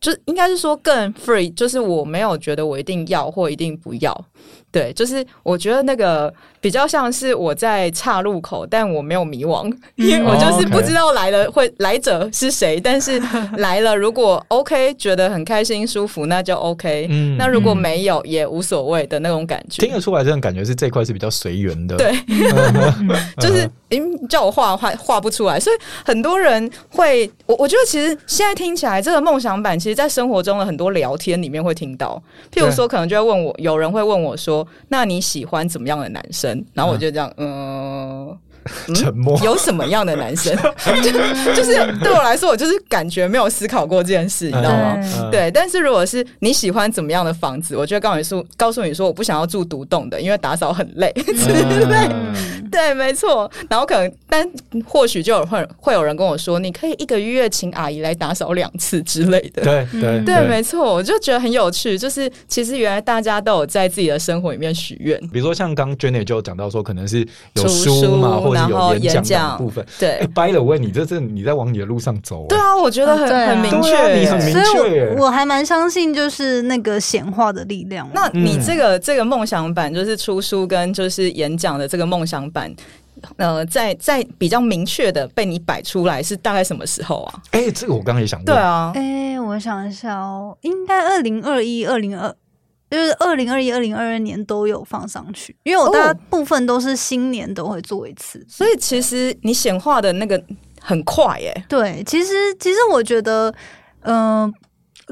[0.00, 4.24] 就应该是说更 free，就是我没有觉得我一定要或一定不要。
[4.74, 13.22] 对，就是我觉得那个比较像是我在岔路口，但我没有迷惘，因为我就是不知道来了会来者是谁，但是
[13.58, 17.06] 来了如果 OK，觉得很开心舒服，那就 OK。
[17.08, 19.80] 嗯，那如果没有也无所谓的那种感觉。
[19.80, 21.96] 听得出来，这种感觉是这块是比较随缘的。
[21.96, 22.12] 对，
[23.38, 32.20] 就是诶，叫我画画画不出来，所以很多人会，我我觉得其实现在听起来，这个梦想版，其实在生活中的很多聊天里面会听到，
[32.52, 34.63] 譬如说，可能就会问我，有人会问我说。
[34.88, 36.64] 那你喜欢怎么样的男生？
[36.72, 37.48] 然后我就这样，嗯。
[37.48, 38.38] 呃
[38.88, 39.38] 嗯、沉默。
[39.40, 40.56] 有什么样的男生？
[41.02, 41.12] 就
[41.54, 44.96] 就是对我来说，我就是感觉没有思考过这件事，你知道吗？
[45.20, 45.50] 嗯、对。
[45.50, 52.08] 但是如果是你喜欢怎么样的房子，我就会告诉你说，告诉你说，我不想要住独栋的，因为打扫很累，对不对？
[52.74, 53.50] 对，没错。
[53.70, 54.48] 然后可能，但
[54.86, 59.62] 或许就有会会有人跟我说，你可以一个月请阿姨来打扫两次之类的。
[59.62, 60.92] 对对对，对，没错。
[60.92, 65.18] 我就觉得很有趣，就是其实原来大家都有在自己的生活里面许愿。
[65.28, 70.26] 比如说像刚 Jenny 就讲到说，可能是有书嘛，或者有演讲部分，对。
[70.34, 72.46] By the way，你这是你在往你的路上走。
[72.48, 74.64] 对啊，我觉得很很明确，你很明确。
[74.64, 78.08] 所以我还蛮相信，就是那个显化的力量。
[78.12, 82.63] 那你这个这个梦想版，就是出书跟就是演讲的这个梦想版，
[83.36, 87.42] 呃，在在比较明确的被你摆出来，是大概什么时候啊？
[87.52, 88.44] 哎，这个我刚刚也想问。
[88.44, 92.34] 对啊，哎，我想一下哦，应该二零二一、二零二。
[92.90, 100.40] 就是二零二一、二零二二年都有放上去，因为我大部分都是新年都会做一次，哦、所以其实你显化的那个
[100.80, 101.64] 很快耶、欸。
[101.68, 103.52] 对，其实其实我觉得，
[104.02, 104.54] 嗯、呃。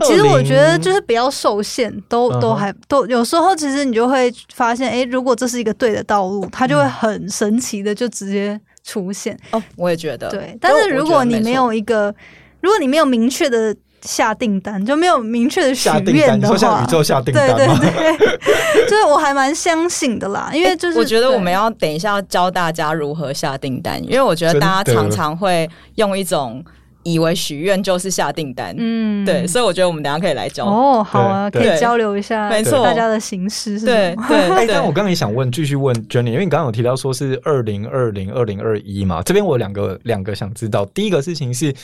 [0.00, 9.38] 其实我觉得就是不要受限，都都还都有时候，其实你就会发现，哎，如果这是一个对的道路，它就会很神奇的就直接出现。
[9.50, 10.30] 哦，我也觉得。
[10.30, 12.14] 对，但是如果你没有一个，
[12.62, 18.38] 如果你没有明确的下订单，就没有明确的许愿的话，向宇宙下订单，对对对，
[18.88, 26.64] 就是我还蛮相信的啦，因为就是我觉得我们要等一下要教大家如何下订单，因为我觉得大家常常会用一种。
[27.02, 34.66] 以为许愿就是下订单，嗯，对，所以我觉得我们等下可以来交哦，好啊，可以交流一下，没错，大家的形式是对对。
[34.68, 41.74] 但我刚刚也想问，继续问 Jenny，因为你刚刚有提到说是二零二零、二零二一嘛，这边我有两个两个想知道，第一个事情是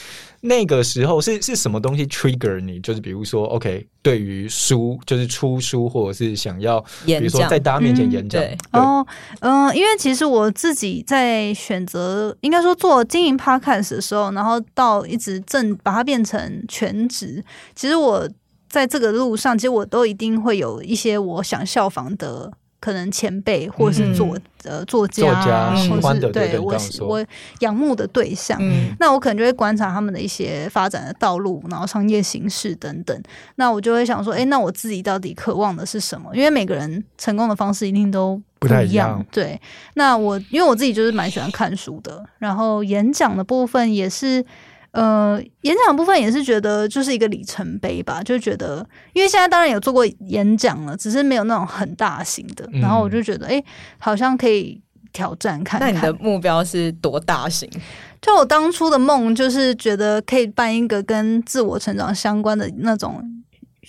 [0.40, 9.04] 那个时候是是什么东西 trigger 你，就是比如说 OK，对于书就是出书或者是想要，比如说在大家面前演讲，对，哦，
[9.40, 17.42] 嗯，因为其实我自己在选择应该说做经营 podcast 的时候，然后到一直正把它变成全职。
[17.74, 18.28] 其实我
[18.68, 27.26] 在这个路上，其实我都一定会有一些我想效仿的可能前辈，或是作、嗯、呃作家，作家或是，对，对我我
[27.60, 28.58] 仰慕的对象。
[28.60, 33.22] 嗯、那我可能就会观察他们的一些发展的道路，然后商业形式等等。
[33.56, 36.30] 那我就会想说，哎，那我自己到底渴望的是什么？
[36.36, 39.24] 因为每个人成功的方式一定都不太一样。
[39.32, 39.58] 对，
[39.94, 44.44] 那我因为我自己就是蛮喜欢看书的，然后演讲的部分也是。
[44.92, 53.64] 呃，演讲部分也是觉得就是一个里程碑吧，就觉得，因为现在当然有做过演讲了，只是没有那种很大型的，然后我就觉得，哎、欸，
[53.98, 54.80] 好像可以
[55.12, 55.92] 挑战看看。
[55.92, 57.68] 那你的目标是多大型？
[58.20, 63.22] 就我当初的梦就是觉得可以办一个跟自我成长相关的那种。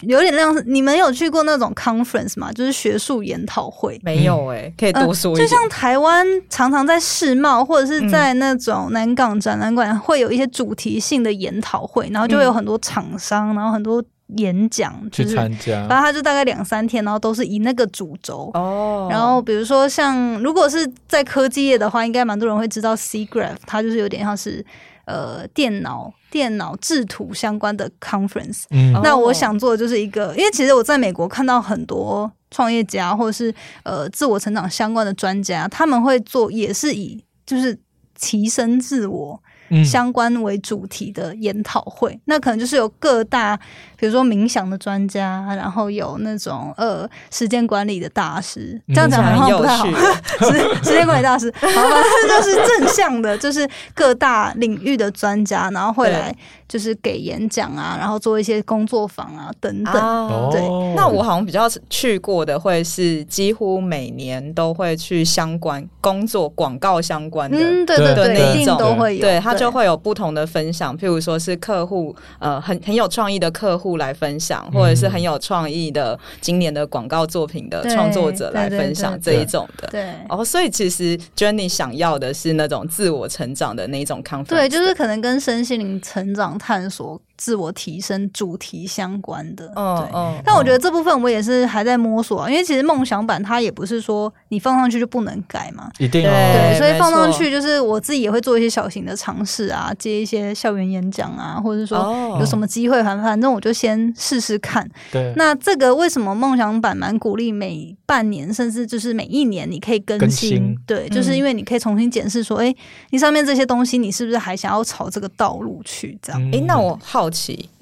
[0.08, 2.52] 有点像你们有去过那种 conference 吗？
[2.54, 4.00] 就是学术研讨会。
[4.04, 5.42] 没有哎、欸，可以多说一。
[5.42, 14.02] 就像台湾常常在世贸或者是在那种南港展览馆会有一些主题性的研讨会，然后就会有很多厂商，然后很多
[14.38, 15.74] 演讲去参加。
[15.88, 19.08] 然后他就大概两三天，然后都是以那个主轴哦。
[19.12, 24.64] 然后比如说像如果是在科技业的话，应该蛮多人会知道 SIGGRAPH，它就是有点像是
[25.10, 26.14] 呃电脑。
[26.32, 37.76] 电脑制图相关的 conference，嗯，那我想做的就是一个，因为其实我在美国看到很多创业家或者是呃自我成长相关的专家，他们会做也是以就是
[38.14, 39.42] 提升自我。
[39.86, 43.58] 相关为主题的研讨会，嗯，那可能就是有各大，
[43.98, 49.86] 比如说冥想的专家，然后有那种呃时间管理的大师，这样讲好像不太好。
[50.50, 56.34] 时时间管理大师，好吧，这就是正向的， 就是各大领域的专家，然后会来
[56.68, 59.94] 就是给演讲啊，然后做一些工作坊啊等等。
[59.94, 60.62] 啊、对，
[60.96, 69.59] 那我好像比较去过的会是几乎每年都会去相关工作广告相关的，嗯，对对对，那一种都会有，对他。
[69.60, 79.68] 就会有不同的分享，譬如说是客户，呃，很很有创意的客户来分享，或者是很有创意的今年的广告作品的创作者来分享这一种。
[79.78, 79.88] 的。
[79.90, 87.22] 对，哦，所以其实 Jenny 想要的是那种自我成长的那一种 conference，对，就是可能跟身心灵成长探索。
[87.40, 104.88] 自我提升主题相关的，嗯、但我觉得这部分我也是还在摸索啊，因为其实梦想版它也不是说你放上去就不能改嘛，一定、哦、对，所以放上去就是我自己也会做一些小型的尝试啊，接一些校园演讲啊，或者是说有什么机会，反反正我就先试试看。
[105.12, 110.52] 对，那这个为什么梦想版蛮鼓励每半年甚至就是每一年你可以更新？
[110.52, 112.76] 更新对，就是因为你可以重新检视说，哎、嗯，
[113.10, 116.16] 你上面这些东西你是不是还想要朝这个道路去？
[116.22, 117.28] 这样，哎、嗯，那我好。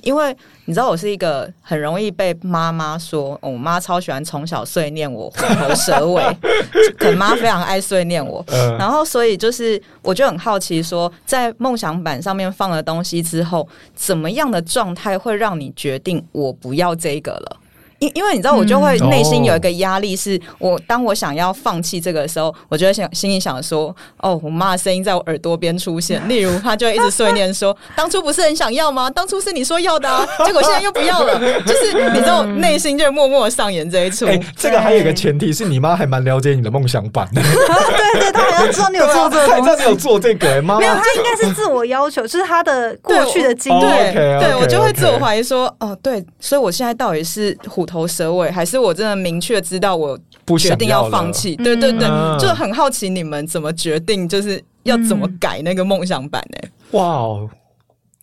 [0.08, 6.24] 因为你知道我是一个很容易被妈妈说，我妈超喜欢从小碎念我虎头蛇尾，
[6.98, 8.42] 可妈非常爱碎念我，
[8.80, 17.58] 然后所以就是我就很好奇说，在梦想板上面放了东西之后，怎么样的状态会让你决定我不要这个了？
[18.00, 29.10] 因因为你知道，我就会内心有一个压力，是我当我想要放弃这个的时候，我就会想心里想说：“哦，我妈的声音在我耳朵边出现。”例如，她就会一直碎念说：“当初不是很想要吗？
[29.10, 34.26] 当初是你说要的啊，结果现在又不要了。”就是你知道，内心就会默默上演这一出。
[34.26, 37.42] 哎，这个还有一个前提是你妈还蛮了解你的梦想版的。
[37.42, 40.62] 对对，她好像知道你有做这个，她知道你有做这个。
[40.62, 44.14] 妈妈，没有，她应该是自我要求，就是她的过去的经验。
[44.14, 50.16] 对，对我就会自我怀疑说：“哦，对，所以我现在到底是虎头蛇尾，还是我真的明确知道我
[50.60, 51.56] 决定要放弃？
[51.56, 56.70] 对对对，嗯、就很好奇你们怎么决定，就是要怎么改那个梦想版呢？
[56.92, 57.50] 哇哦，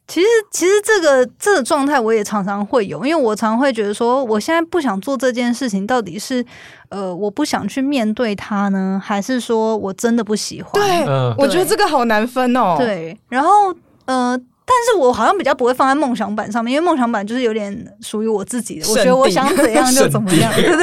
[0.06, 6.44] 其实，其实这个这个状态我也常常会有，因为我常常会觉得说，我现在不想做这件事情，到底是
[6.90, 10.72] 呃我不想去面对它呢，还是说我真的不喜欢？
[10.74, 12.76] 对，嗯我觉得这个好难分哦。
[12.78, 20.76] 对，然后呃，但是我好像比较不会放在梦想版上面，因为梦想版就是有点属于我自己的，我觉得我想怎样就怎么样，对对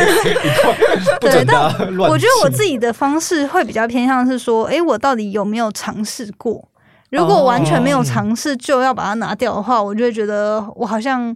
[1.19, 1.31] 对。
[1.31, 1.63] 对， 但
[1.97, 6.67] 我觉得我自己的方式会比较偏向是说，哎，我到底有没有尝试过？
[7.09, 9.87] 如果完全没有尝试就要把它拿掉的话，oh.
[9.87, 11.35] 我就会觉得我好像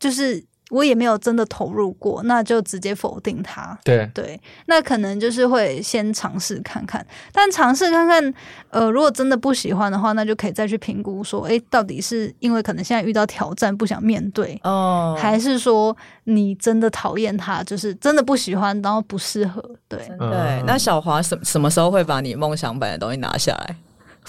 [0.00, 3.78] 就是我也没有真的投入过，那就直接否定它。
[3.84, 8.34] 对对，那可能就是会先尝试看看，但尝试看看，
[8.70, 15.22] 呃，如果真的不喜欢的话，那就可以再去评估说，哎，到底是因为可能现在遇到挑战不想面对，哦，oh.
[15.22, 19.62] 还是说你真的讨厌它，就是真的不喜欢，然后不适合？
[19.88, 20.62] 对对。
[20.66, 23.76] 那小华什什么时候会把你梦想版的东西拿下来？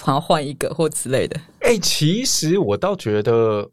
[0.06, 1.36] 然后换一个或之类的。
[1.62, 3.68] 哎、欸，其实我倒觉得。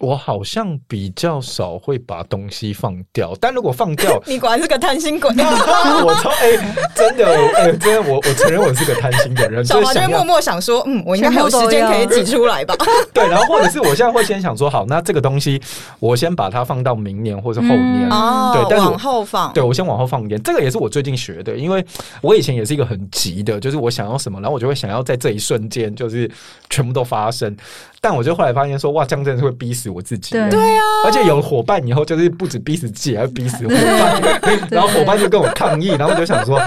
[0.00, 5.30] 我好像比较少会把东西放掉，但如果放掉， 你果然是个贪心鬼。
[5.38, 9.64] 我操，哎、欸，真的，哎、欸，真的，我我承认我是个贪心的人。
[9.64, 12.74] 小华就默默想说，嗯，我应该还有时间可以挤出来吧？
[13.12, 15.60] 对，然后或者是我现在会先想说，好，那这个东西
[15.98, 18.08] 我先把它放到明年或是后年。
[18.10, 19.52] 哦、嗯，对，但是往后放。
[19.52, 20.42] 对，我先往后放一点。
[20.42, 21.84] 这个也是我最近学的，因为
[22.22, 26.30] 我以前也是一个很急的，就是我想要什么，然后我就会想要在这一瞬间就是
[26.70, 27.54] 全部都发生。
[28.02, 30.30] 但我就后来发现说，哇，这样真的是会逼死我自己。
[30.30, 34.40] 对，啊，而且有伙伴以后，就是不止逼死自己，还逼死伙伴。
[34.72, 36.58] 然后伙伴就跟我抗议，然后我就想说，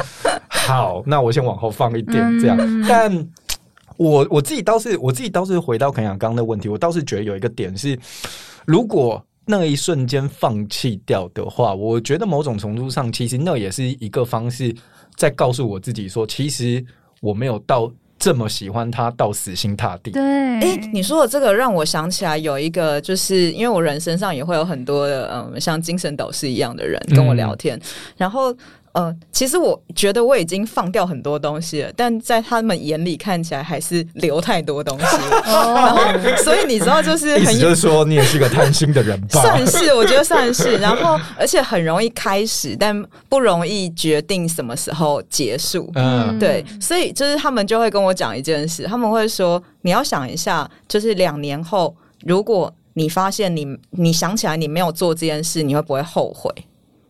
[0.48, 2.56] 好，那我先往后放一点这样。
[2.60, 3.28] 嗯、但
[3.98, 7.98] 我我自己倒是，我自己倒是回到肯亚刚的问题，我倒是觉得有一个点是，
[8.68, 14.72] 如果那一瞬间放弃掉的话，我觉得某种程度上，其实那也是一个方式，
[15.16, 16.86] 在告诉我自己说，其实
[17.22, 17.92] 我没有到。
[18.18, 20.11] 这么喜欢他到死心塌地。
[20.11, 27.82] 对，哎，你说的这个让我想起来有一个，就是因为我人身上也会有很多的，嗯，像精神导师一样的人跟我聊天，嗯、
[28.18, 28.55] 然后。
[28.94, 35.41] 呃，其实我觉得我已经放掉很多东西了，但在他们眼里看起来还是留太多东西了。
[35.46, 39.41] 然后，所以你知道，就是很，就是说你也是个贪心的人吧？
[39.41, 40.78] 算是，我觉得算是。
[40.78, 45.91] 然后，而且很容易开始，但不容易决定什么时候结束。
[45.96, 46.64] 嗯，对。
[46.80, 56.52] 所以，就是他们就会跟我讲一件事，他们会说，你要想一下，就是两年后，如果你发现你你想起来你没有做这件事，你会不会后悔？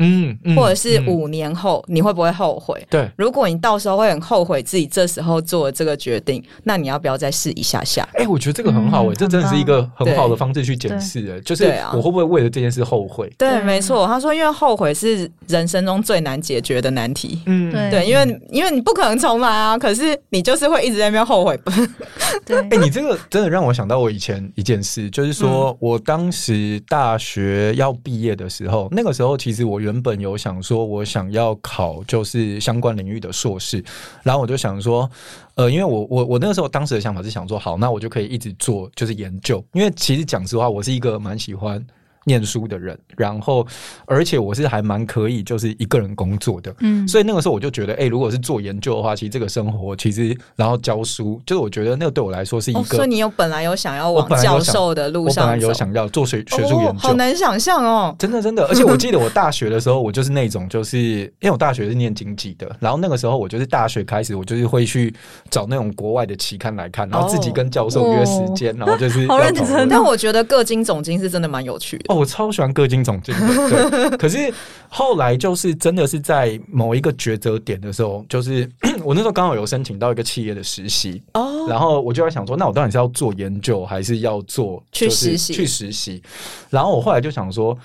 [0.04, 2.86] 嗯，嗯或者是五年后你会不会后悔？
[2.90, 8.08] 对，如果你到时候会很后悔自己这时候做了这个决定，那你要不要再试一下下？
[8.14, 13.32] 哎、欸，我觉得这个很好哎、欸，嗯、这真的是一个很好的方式去检视哎，就是我会不会为了这件事后悔？
[13.38, 17.42] 对，没错，他说因为后悔是人生中最难解决的难题。
[17.46, 21.60] 嗯，对，因为因为你不可能重来啊，可是你就是会一直在那边后悔。
[22.46, 30.64] 对，哎、欸，你这个真的让我想到我以前一件事，就是说、嗯、我当时大学要毕业的时候，那个时候其实我原原本有想。
[30.64, 33.84] 说我想要考就是相关领域的硕士，
[34.24, 35.10] 然后我就想说，
[35.56, 41.86] 呃，因为我我我那个时候当时的想法是想说，好，那我就可以一直做就是研究，因为其实讲实话，我是一个蛮喜欢。
[42.26, 43.66] 念书的人，然后
[44.06, 52.80] 而且我是还蛮可以，就是一个人工作的，嗯，所以那个时候我就觉得，哎、欸，如果是做研究的话，其实这个生活其实，然后教书，就是我觉得那个对我来说是一个。
[52.80, 65.14] 哦、所以你有本来有想要往教授的路上，我本来有想要做学学术研究，哦，好难想象哦，真的真的，而且我记得我大学的时候，我就是那种，就是因为我大学是念经济的，然后那个时候我就是大学开始，我就是会去
[65.50, 69.88] 找那种国外的期刊来看，然后自己跟教授约时间，哦、然后就是好认真。
[69.90, 72.94] 但我觉得个经总经是真的蛮有趣的哦，我超喜欢个经。
[72.94, 73.36] 金总经
[73.70, 74.54] 对，可是
[74.88, 78.70] 后来就是真的是在某一个抉择点的时候，就是
[79.04, 85.54] 我那时候刚好有申请到一个企业的实习哦，然后我就在想说，那我到底是要做研究还是要做去实习？
[85.54, 86.22] 去实习。
[86.70, 87.76] 然后我后来就想说，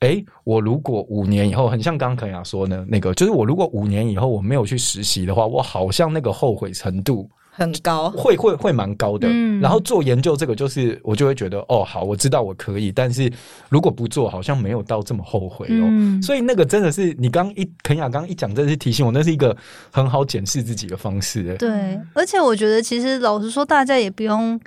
[0.00, 7.30] 哎，我如果五年以后，很像刚刚肯雅说的，那个就是我如果五年以后我没有去实习的话，我好像那个后悔程度。
[7.54, 9.28] 很高，会会会蛮高的。
[9.30, 13.30] 嗯，然后做研究这个，就是我就会觉得，哦，好，我知道我可以，但是
[13.68, 15.84] 如果不做，好像没有到这么后悔哦。
[15.84, 19.54] 嗯，所以那个真的是你刚一肯雅刚一讲，真的是提醒我，那是一个
[19.92, 21.54] 很好检视自己的方式。
[21.58, 24.58] 对，而且我觉得其实老实说，大家也不用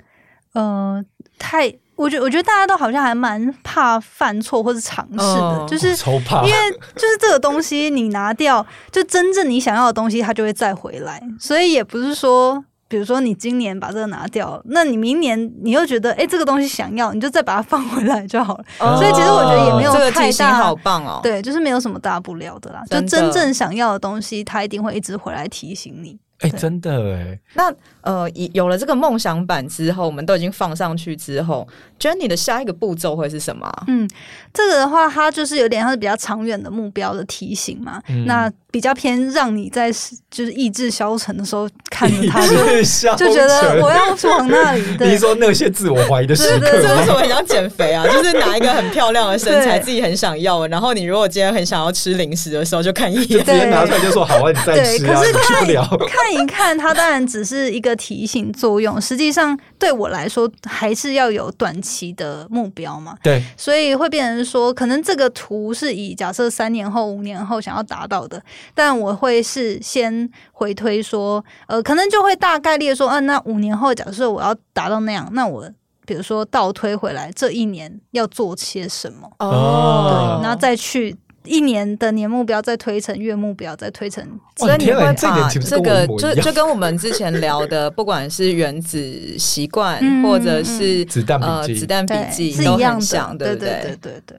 [0.52, 1.04] 呃
[1.40, 1.66] 太，
[1.96, 12.64] 我觉得我觉得大家都好像还蛮怕犯错或者尝试的，哦、就是，因为就是这个东西你拿掉，就真正你想要的东西，它就会再回来，所以也不是说。
[12.88, 18.64] 比如说，你今年把这个拿掉，那你明年 你又觉得，哎、欸，这个东西想要，你就再把它放回来就好了。
[18.78, 21.20] 哦、所以其实我觉得也没有太大，好棒哦。
[21.22, 22.82] 对，就是没有什么大不了的啦。
[22.88, 26.18] 的就真正想要的东西，它一定会一直回来提醒你。
[26.40, 27.38] 哎、欸，真的哎。
[27.54, 27.72] 那
[28.06, 31.66] 呃，有了这个梦想版之后，我们都已经放上去之后
[31.98, 33.68] ，Jenny 的下一个步骤会是什么？
[33.88, 34.08] 嗯，
[34.54, 38.00] 这个的话，它就是有点像是比较长远的目标的提醒嘛。
[38.08, 39.90] 嗯、那比较偏让你在
[40.30, 44.84] 就是意志消沉的时候看着它， 就就觉得我要往那里。
[44.96, 48.06] 对，你说那些自我怀疑的时刻，这为什么很想减肥啊？
[48.12, 55.98] 就是拿一个很漂亮的身材，自己很想要，然后你如果今天很想要吃零食的时候，就看一眼，直接拿出来就说好啊，你再吃啊，可是看去不了。
[56.06, 63.16] 看一看，它当然只是一个提醒作用，实际上对我来说还是要有短期的目标嘛。
[63.22, 68.42] 对，所以会变成说，可能这个图是以假设三年后、五年后想要达到的。
[68.74, 75.70] 但我会是先回推说，呃，可能就会大概率说，嗯、啊，那五年后假设我要达到那样，那我
[76.04, 81.16] 比如说倒推回来这一年要做些什么哦，对，然后再去
[81.46, 84.22] 一年的年目标，再推成月目标，再推成，
[84.56, 93.68] 所以你会把这个就就跟我们之前聊的，不管是原子习惯、嗯、或者是子弹呃、子弹笔记是一样的，对不对？
[93.68, 94.36] 对对对对。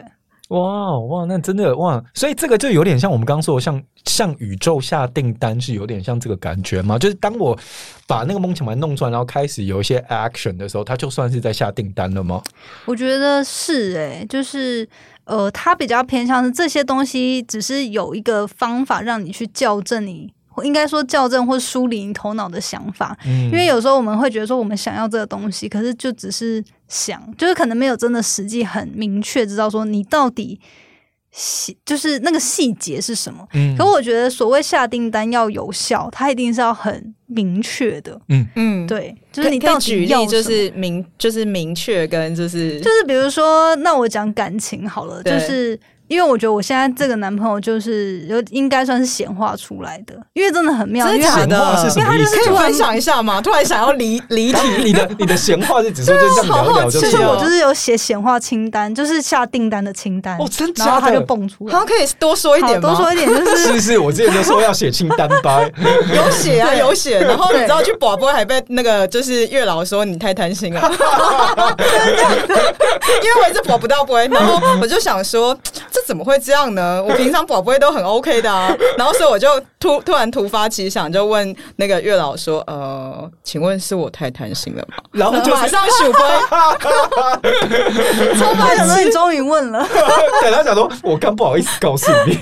[0.50, 3.76] 哇哇，那真的哇，所以这个就有点像我们刚刚说像，
[4.06, 6.98] 像向宇宙下订单，是有点像这个感觉吗？
[6.98, 7.58] 就是当我
[8.08, 12.42] 把那个梦想牌弄出来，然后开始有一些 action 的时候，它就算是在下订单了吗？
[12.86, 14.88] 我觉得是诶、欸，就是
[15.26, 20.34] 呃，它比较偏向是这些东西，只是有一个方法让你去校正你。
[20.64, 30.60] 应该说校正或梳理你头脑的想法，嗯，因为有时候我们会觉得说我们想要这个东西，可是就只是想，就是可能没有真的实际很明确知道说你到底
[31.32, 33.48] 细就是那个细节是什么。
[33.54, 38.20] 嗯，可我觉得所谓下订单要有效，它一定是要很明确的。
[38.30, 45.80] 嗯嗯，对，就是你到底要就是明就是明确跟就是就是比如说，那我讲感情好了，就是。
[46.08, 51.06] 因为我觉得我现在这个男朋友就是有应该算是显化出来的，因为真的很妙。
[51.08, 51.26] 真的？
[51.96, 54.60] 因为他就是突然想一下嘛，突然想要离离题。
[54.84, 57.02] 你的你的显化是只是就这样聊聊就？
[57.02, 60.38] 就是我就是有写显化清单，就是下订单的清单。
[60.38, 60.86] 哦，真的？
[60.86, 61.74] 然后他就蹦出来。
[61.74, 62.90] 他可以多说一点吗？
[62.90, 63.58] 多说一点就是。
[63.74, 65.62] 是是，我之前就说要写清单吧。
[66.16, 67.20] 有写啊，有写。
[67.20, 70.82] 然后你知道去广播还被那个就是月老说你太贪心了。
[73.24, 75.58] 因为我一直广不到播，然后我就想说
[75.92, 77.04] 这怎么会这样呢？
[77.04, 79.48] 我平常宝贝都很 OK 的啊， 然后所以我就
[79.78, 86.20] 突突然突发奇想，就问那个月老说：“呃，请问是我太贪心了吗？” 然后就马上数杯，
[88.40, 89.86] 超怕想说你终于问了。
[90.42, 92.38] 对，他想说，我刚不好意思告诉你。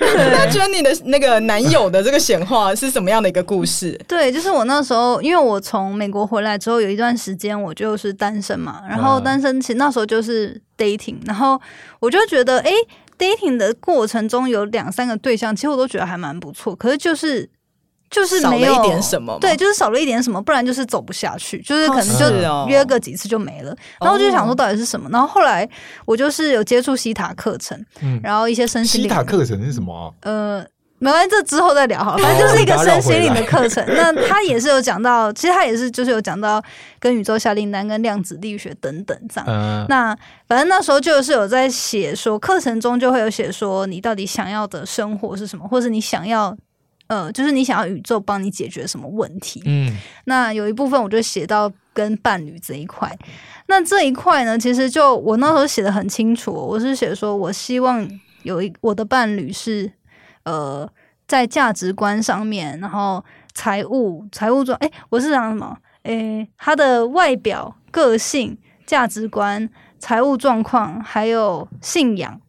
[0.00, 3.96] 那觉得你的那个男友的这个显化是什么样的一个故事？
[4.08, 10.60] 对，就是我那时候，因为我从美国回来之后，有一段时间我就是单身嘛，然后单身其实那时候就是。
[10.78, 11.60] dating，然后
[12.00, 12.70] 我就觉得，哎
[13.18, 16.74] ，dating 的过程中有两三个对象，其实我都觉得还蛮不错。
[16.74, 17.46] 可是就是
[18.08, 23.72] 就是没有少了一点什么，对，就是少了一点什么，不然就是走不下去，就是可能就约个几次就没了。
[23.72, 25.10] 哦、然后我就想说，到底是什么？
[25.10, 25.68] 然后后来
[26.06, 29.08] 我就是有接触西塔课程，嗯、然后一些身心灵。
[29.10, 30.14] 希塔课程是什么、啊？
[30.22, 30.64] 呃。
[31.00, 32.22] 没关系，这之后再聊好了。
[32.22, 33.84] 反正就是一个身心灵的课程。
[33.94, 36.60] 那他也是有讲到，其实他也是就是有讲到
[36.98, 39.46] 跟宇宙下订单、跟量子力学等等这样。
[39.48, 40.16] 嗯、那
[40.48, 46.56] 反正那时候就是有在写说，课程中就会有写说，你到底想要的生活是什么，或是你想要
[47.06, 49.62] 呃，就是你想要宇宙帮你解决什么问题。
[49.66, 49.96] 嗯。
[50.24, 53.16] 那有一部分我就写到跟伴侣这一块。
[53.68, 58.04] 那这一块呢，其实就我那时候写的很清楚，我是写说我希望
[58.42, 59.92] 有一我的伴侣是。
[60.48, 60.88] 呃，
[61.26, 63.22] 在价值观上面，然后
[63.52, 65.76] 财务、财务状，哎，我是讲什么？
[66.04, 69.68] 哎，他的外表、个性、价值观、
[69.98, 72.40] 财务状况，还有信仰，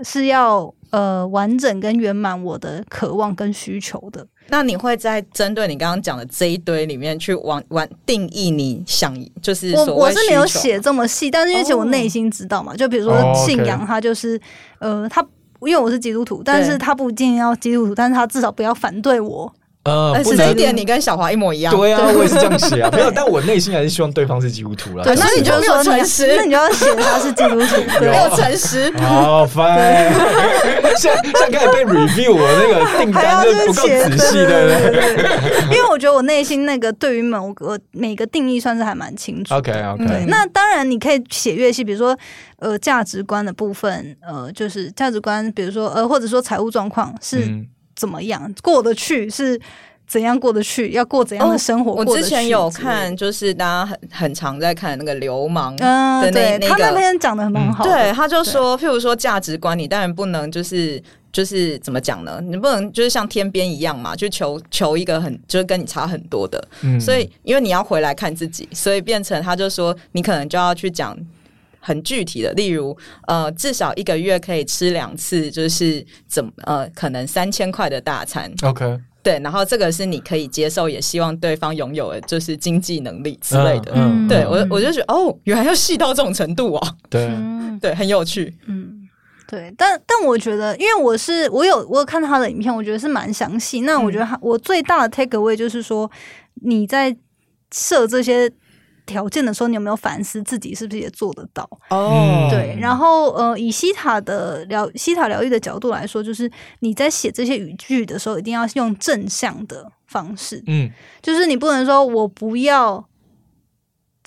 [0.00, 4.26] 是要呃完整跟圆满我的渴望跟需求的。
[4.48, 14.40] 那你会在针对你刚刚讲的这一堆里面去往往定义你想，就是我我是没有写这么细，但是因为其实我内心知道嘛，哦、就比如说信仰，它就是、
[14.80, 15.24] 呃，它。
[15.68, 19.52] 因为我是基督徒，但是他不一定要基督徒，但是他至少不要反对我。
[19.84, 21.74] 呃，不这一点你跟小华一模一样。
[21.74, 22.90] 对啊，我也是这样写啊。
[22.92, 25.02] 没有，但我内心还是希望对方是基督徒啦。
[25.02, 28.92] 对，那你就没有诚实，那你就要写他是基督徒， 没有诚实。
[28.98, 30.12] 好 烦，
[30.98, 35.76] 像像刚才被 review 我那个订单就不够仔细，对不对？
[35.76, 39.54] 因为我觉得我内心那个对于某个每个定义算是还蛮清楚。
[39.54, 40.26] OK OK。
[40.28, 42.14] 那当然你可以写越细，比如说
[42.58, 47.48] 呃价值观的部分，呃就是价值观，比如说呃或者说财务状况是。
[48.00, 49.60] 怎么样过得去是
[50.08, 51.92] 怎样过得去，要过怎样的生活。
[51.92, 57.86] 哦、我之前有看，就是大家很很常在看那个流氓的那、嗯、对那个，他那篇讲的蛮好、嗯。
[57.86, 62.40] 对，他就说，譬如说价值观，你当然不能就是就是怎么讲呢？
[62.42, 66.66] 你不能就是像天边一样嘛，就求求一个很就是跟你差很多的。
[66.80, 71.14] 嗯、所以因为你要回来看自己，所以变成他就说，你可能就要去讲
[71.80, 78.52] 很具体的，例如呃，至少一个月可以吃两次，就是怎么呃，可能三千块的大餐。
[78.62, 79.00] OK。
[79.22, 83.92] 对，然后这个是你可以接受，也希望对方拥有的就是经济能力之类的。
[83.94, 86.94] 嗯，对我我就觉得哦，原来要细到这种程度啊。
[87.10, 87.30] 对，
[87.82, 88.56] 对，很有趣。
[88.66, 89.06] 嗯，
[89.46, 93.82] 对，但但我觉得，因为我是我有我有看他的影片，我觉得是蛮详细。
[93.82, 96.10] 那我觉得他我最大的 take away 就是说，
[96.62, 97.14] 你在
[97.72, 98.50] 设这些。
[99.10, 101.68] 条件的时候，你有没有反思自己是不是也做得到？
[101.90, 110.62] 哦，对，然后呃，以西塔的疗西塔疗愈的角度来说，就是你在写这些语句的时候，一定要用正向的方式。
[110.68, 110.88] 嗯，
[111.20, 113.04] 就是你不能说我不要，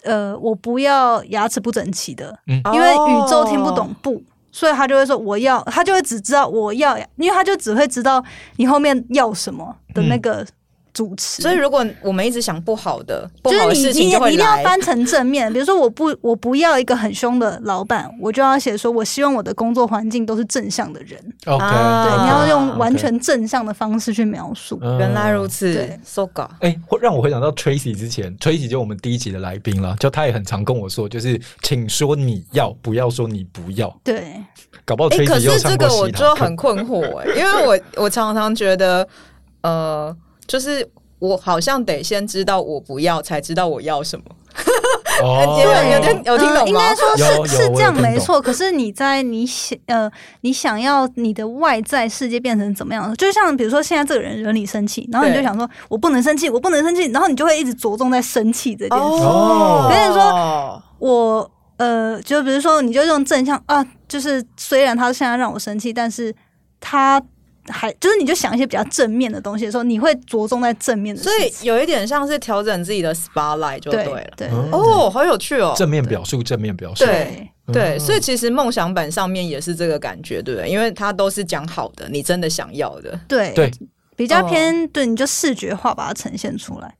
[0.04, 4.22] 呃，我不要牙齿不整齐的，嗯，因为宇宙听不懂不，
[4.52, 8.24] 所以他就会说我要，他就会只知道我要，因为他就只会知道
[8.58, 10.46] 你后面要什么的那个。
[10.94, 15.52] 嗯主持，所以如果我们一直想不好的，不好的事情就会来，就是你，你一定要翻成正面。
[15.54, 21.20] 比如说，我不，我不要一个很凶的老板，我就要写说，我希望我的工作环境都是正向的人。
[21.48, 24.80] OK，对，你要用完全正向的方式去描述。
[24.80, 25.00] Okay.
[25.00, 26.48] 原来如此，对，so good。
[26.60, 33.92] 哎，让我回想到 Tracy 之前，Tracy 就我们第一集的来宾了，就他也很常跟我说，就是请说你要，不要说你不要。
[34.04, 34.36] 对，
[34.86, 39.08] 搞不好 Tracy 又上过可是这个我就很困惑哎，因为我 我常常觉得，
[39.62, 40.16] 呃，
[40.48, 40.90] 就是。
[41.20, 44.26] 我好像得先知道我不要，才知道我要什么。
[45.22, 46.68] 哦， 有有点有听懂吗？
[46.68, 48.42] 应该说是是这样没错。
[48.42, 53.16] 可是你在你想呃，你想要你的外在世界变成怎么样？
[53.16, 59.04] 就像比如说现在这个人惹你生气，然后你就想说我不能生气，我不能生气，然后你就会一直着重在生气这件事。
[59.24, 66.36] 哦，比如说我呃，就比如说你就用正向啊，就是虽然他现在让我生气，但是
[66.82, 67.24] 他。
[67.68, 71.22] 还就是，你就想一些比较正面的东西的时候，你会着重在正面的。
[71.22, 74.24] 所以有一点像是调整自己的 spotlight 就对了。
[74.36, 75.74] 对，对哦，好有趣哦！
[75.78, 77.06] 正面表述，正面表述。
[77.06, 80.70] 对对，所以其实梦想版上面也是这个感觉，对不对？
[80.70, 83.18] 因为它都是讲好的，你真的想要的。
[83.28, 83.72] 对对，
[84.16, 86.94] 比较偏对，你就视觉化把它呈现出来。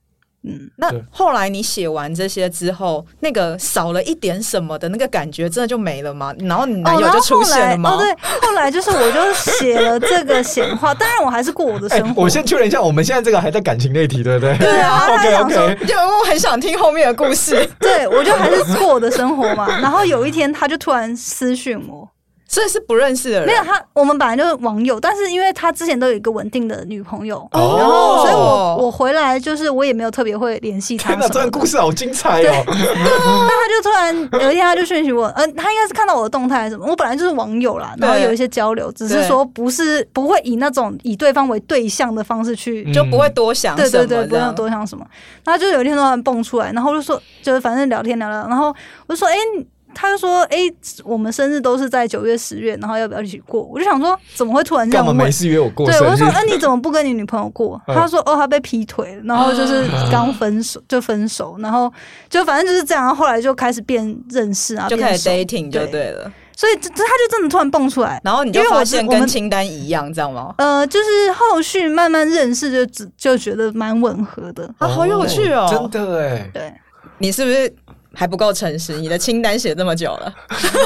[0.46, 6.34] 嗯，那后来你写完这些之后，那个少了一点什么的那个感觉，真的就没了吗？
[6.40, 7.94] 然后你男友就出现了吗？
[7.94, 12.20] 哦，对，后来就是我就写了这个闲话，当然我还是过我的生活。
[12.20, 14.56] 欸、我先确认一下，我们现在这个还在感情那题，对不对？
[14.58, 17.66] 对啊， OK OK，因为我很想听后面的故事。
[17.80, 19.66] 对，我就还是过我的生活嘛。
[19.80, 22.06] 然后有一天，他就突然私讯我。
[22.46, 31.08] 所以是不认识的人，没有他，我们本来就是网友，但是因为他之前都有一个稳定的女朋友，哦、然后所以我我回来就是我也没有特别会联系他。
[31.08, 32.64] 天哪，这段故事好精彩哦！
[32.66, 36.86] 那他就突然有一天他就讯息我，嗯、呃，他应该是看到我的动态还是什么？
[36.86, 45.04] 我本来就是网友啦，然后有一些交流，只是说不是不会以那种以对方为对象的方式去，就不会多想，对对对，不用多想什么。
[45.44, 48.74] 然后就有一天突然蹦出来，然后就说，就是反正聊天聊聊，然后
[49.06, 49.66] 我就说，哎、欸。
[49.94, 50.74] 他就说：“哎、欸，
[51.04, 55.14] 我们生日都是在九月、十月，然后要不要一起过？”我就想说，怎么会突然这样问？
[55.14, 55.86] 干嘛没事约我过？
[55.86, 61.92] 对，我就说：“那、啊、你怎么不跟你女朋友过？”嗯、他说：“哦，他被劈腿，然后就是刚分手，就分手，然后
[62.28, 63.14] 就反正就是这样。
[63.14, 66.30] 后来就开始变认识啊，就开始 dating 就对了。
[66.56, 70.54] 所以这他就真的突然蹦出来，然后你就发现跟清单一样，这样吗？
[70.58, 76.72] 呃，就是后续慢慢认识就，就就觉得蛮吻合的啊，好有趣哦，真的哎，对，
[77.18, 77.74] 你是不是？”
[78.14, 80.32] 还不够诚实，你的清单写这么久了，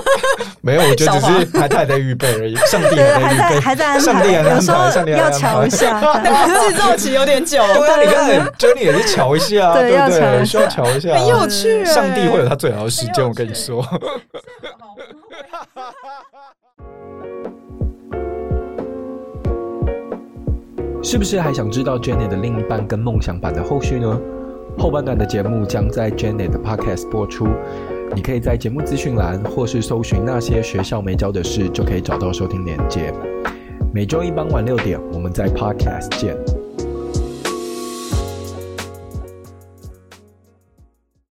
[0.60, 2.56] 没有，我觉得只是还在预备而已。
[2.70, 6.00] 上帝还在还在安排，上帝还在安排，上帝要瞧一下，
[6.68, 7.62] 制作期有点久。
[7.74, 10.44] 对啊，你看，Jenny 也是瞧一下，对不对？
[10.44, 11.84] 需要瞧一下，很有趣。
[11.84, 13.84] 上帝会有他最好的时间，我跟你说。
[21.02, 24.20] 是不是还想知道 Jenny 的另一半跟梦想版的后续呢？
[24.78, 27.48] 后半段的节目将在 Janet 的 Podcast 播出，
[28.14, 33.12] 你可以在节目资讯栏或是搜寻那些学校没教的事，就可以找到收听连接。
[33.92, 36.57] 每周一傍晚六点，我们在 Podcast 见。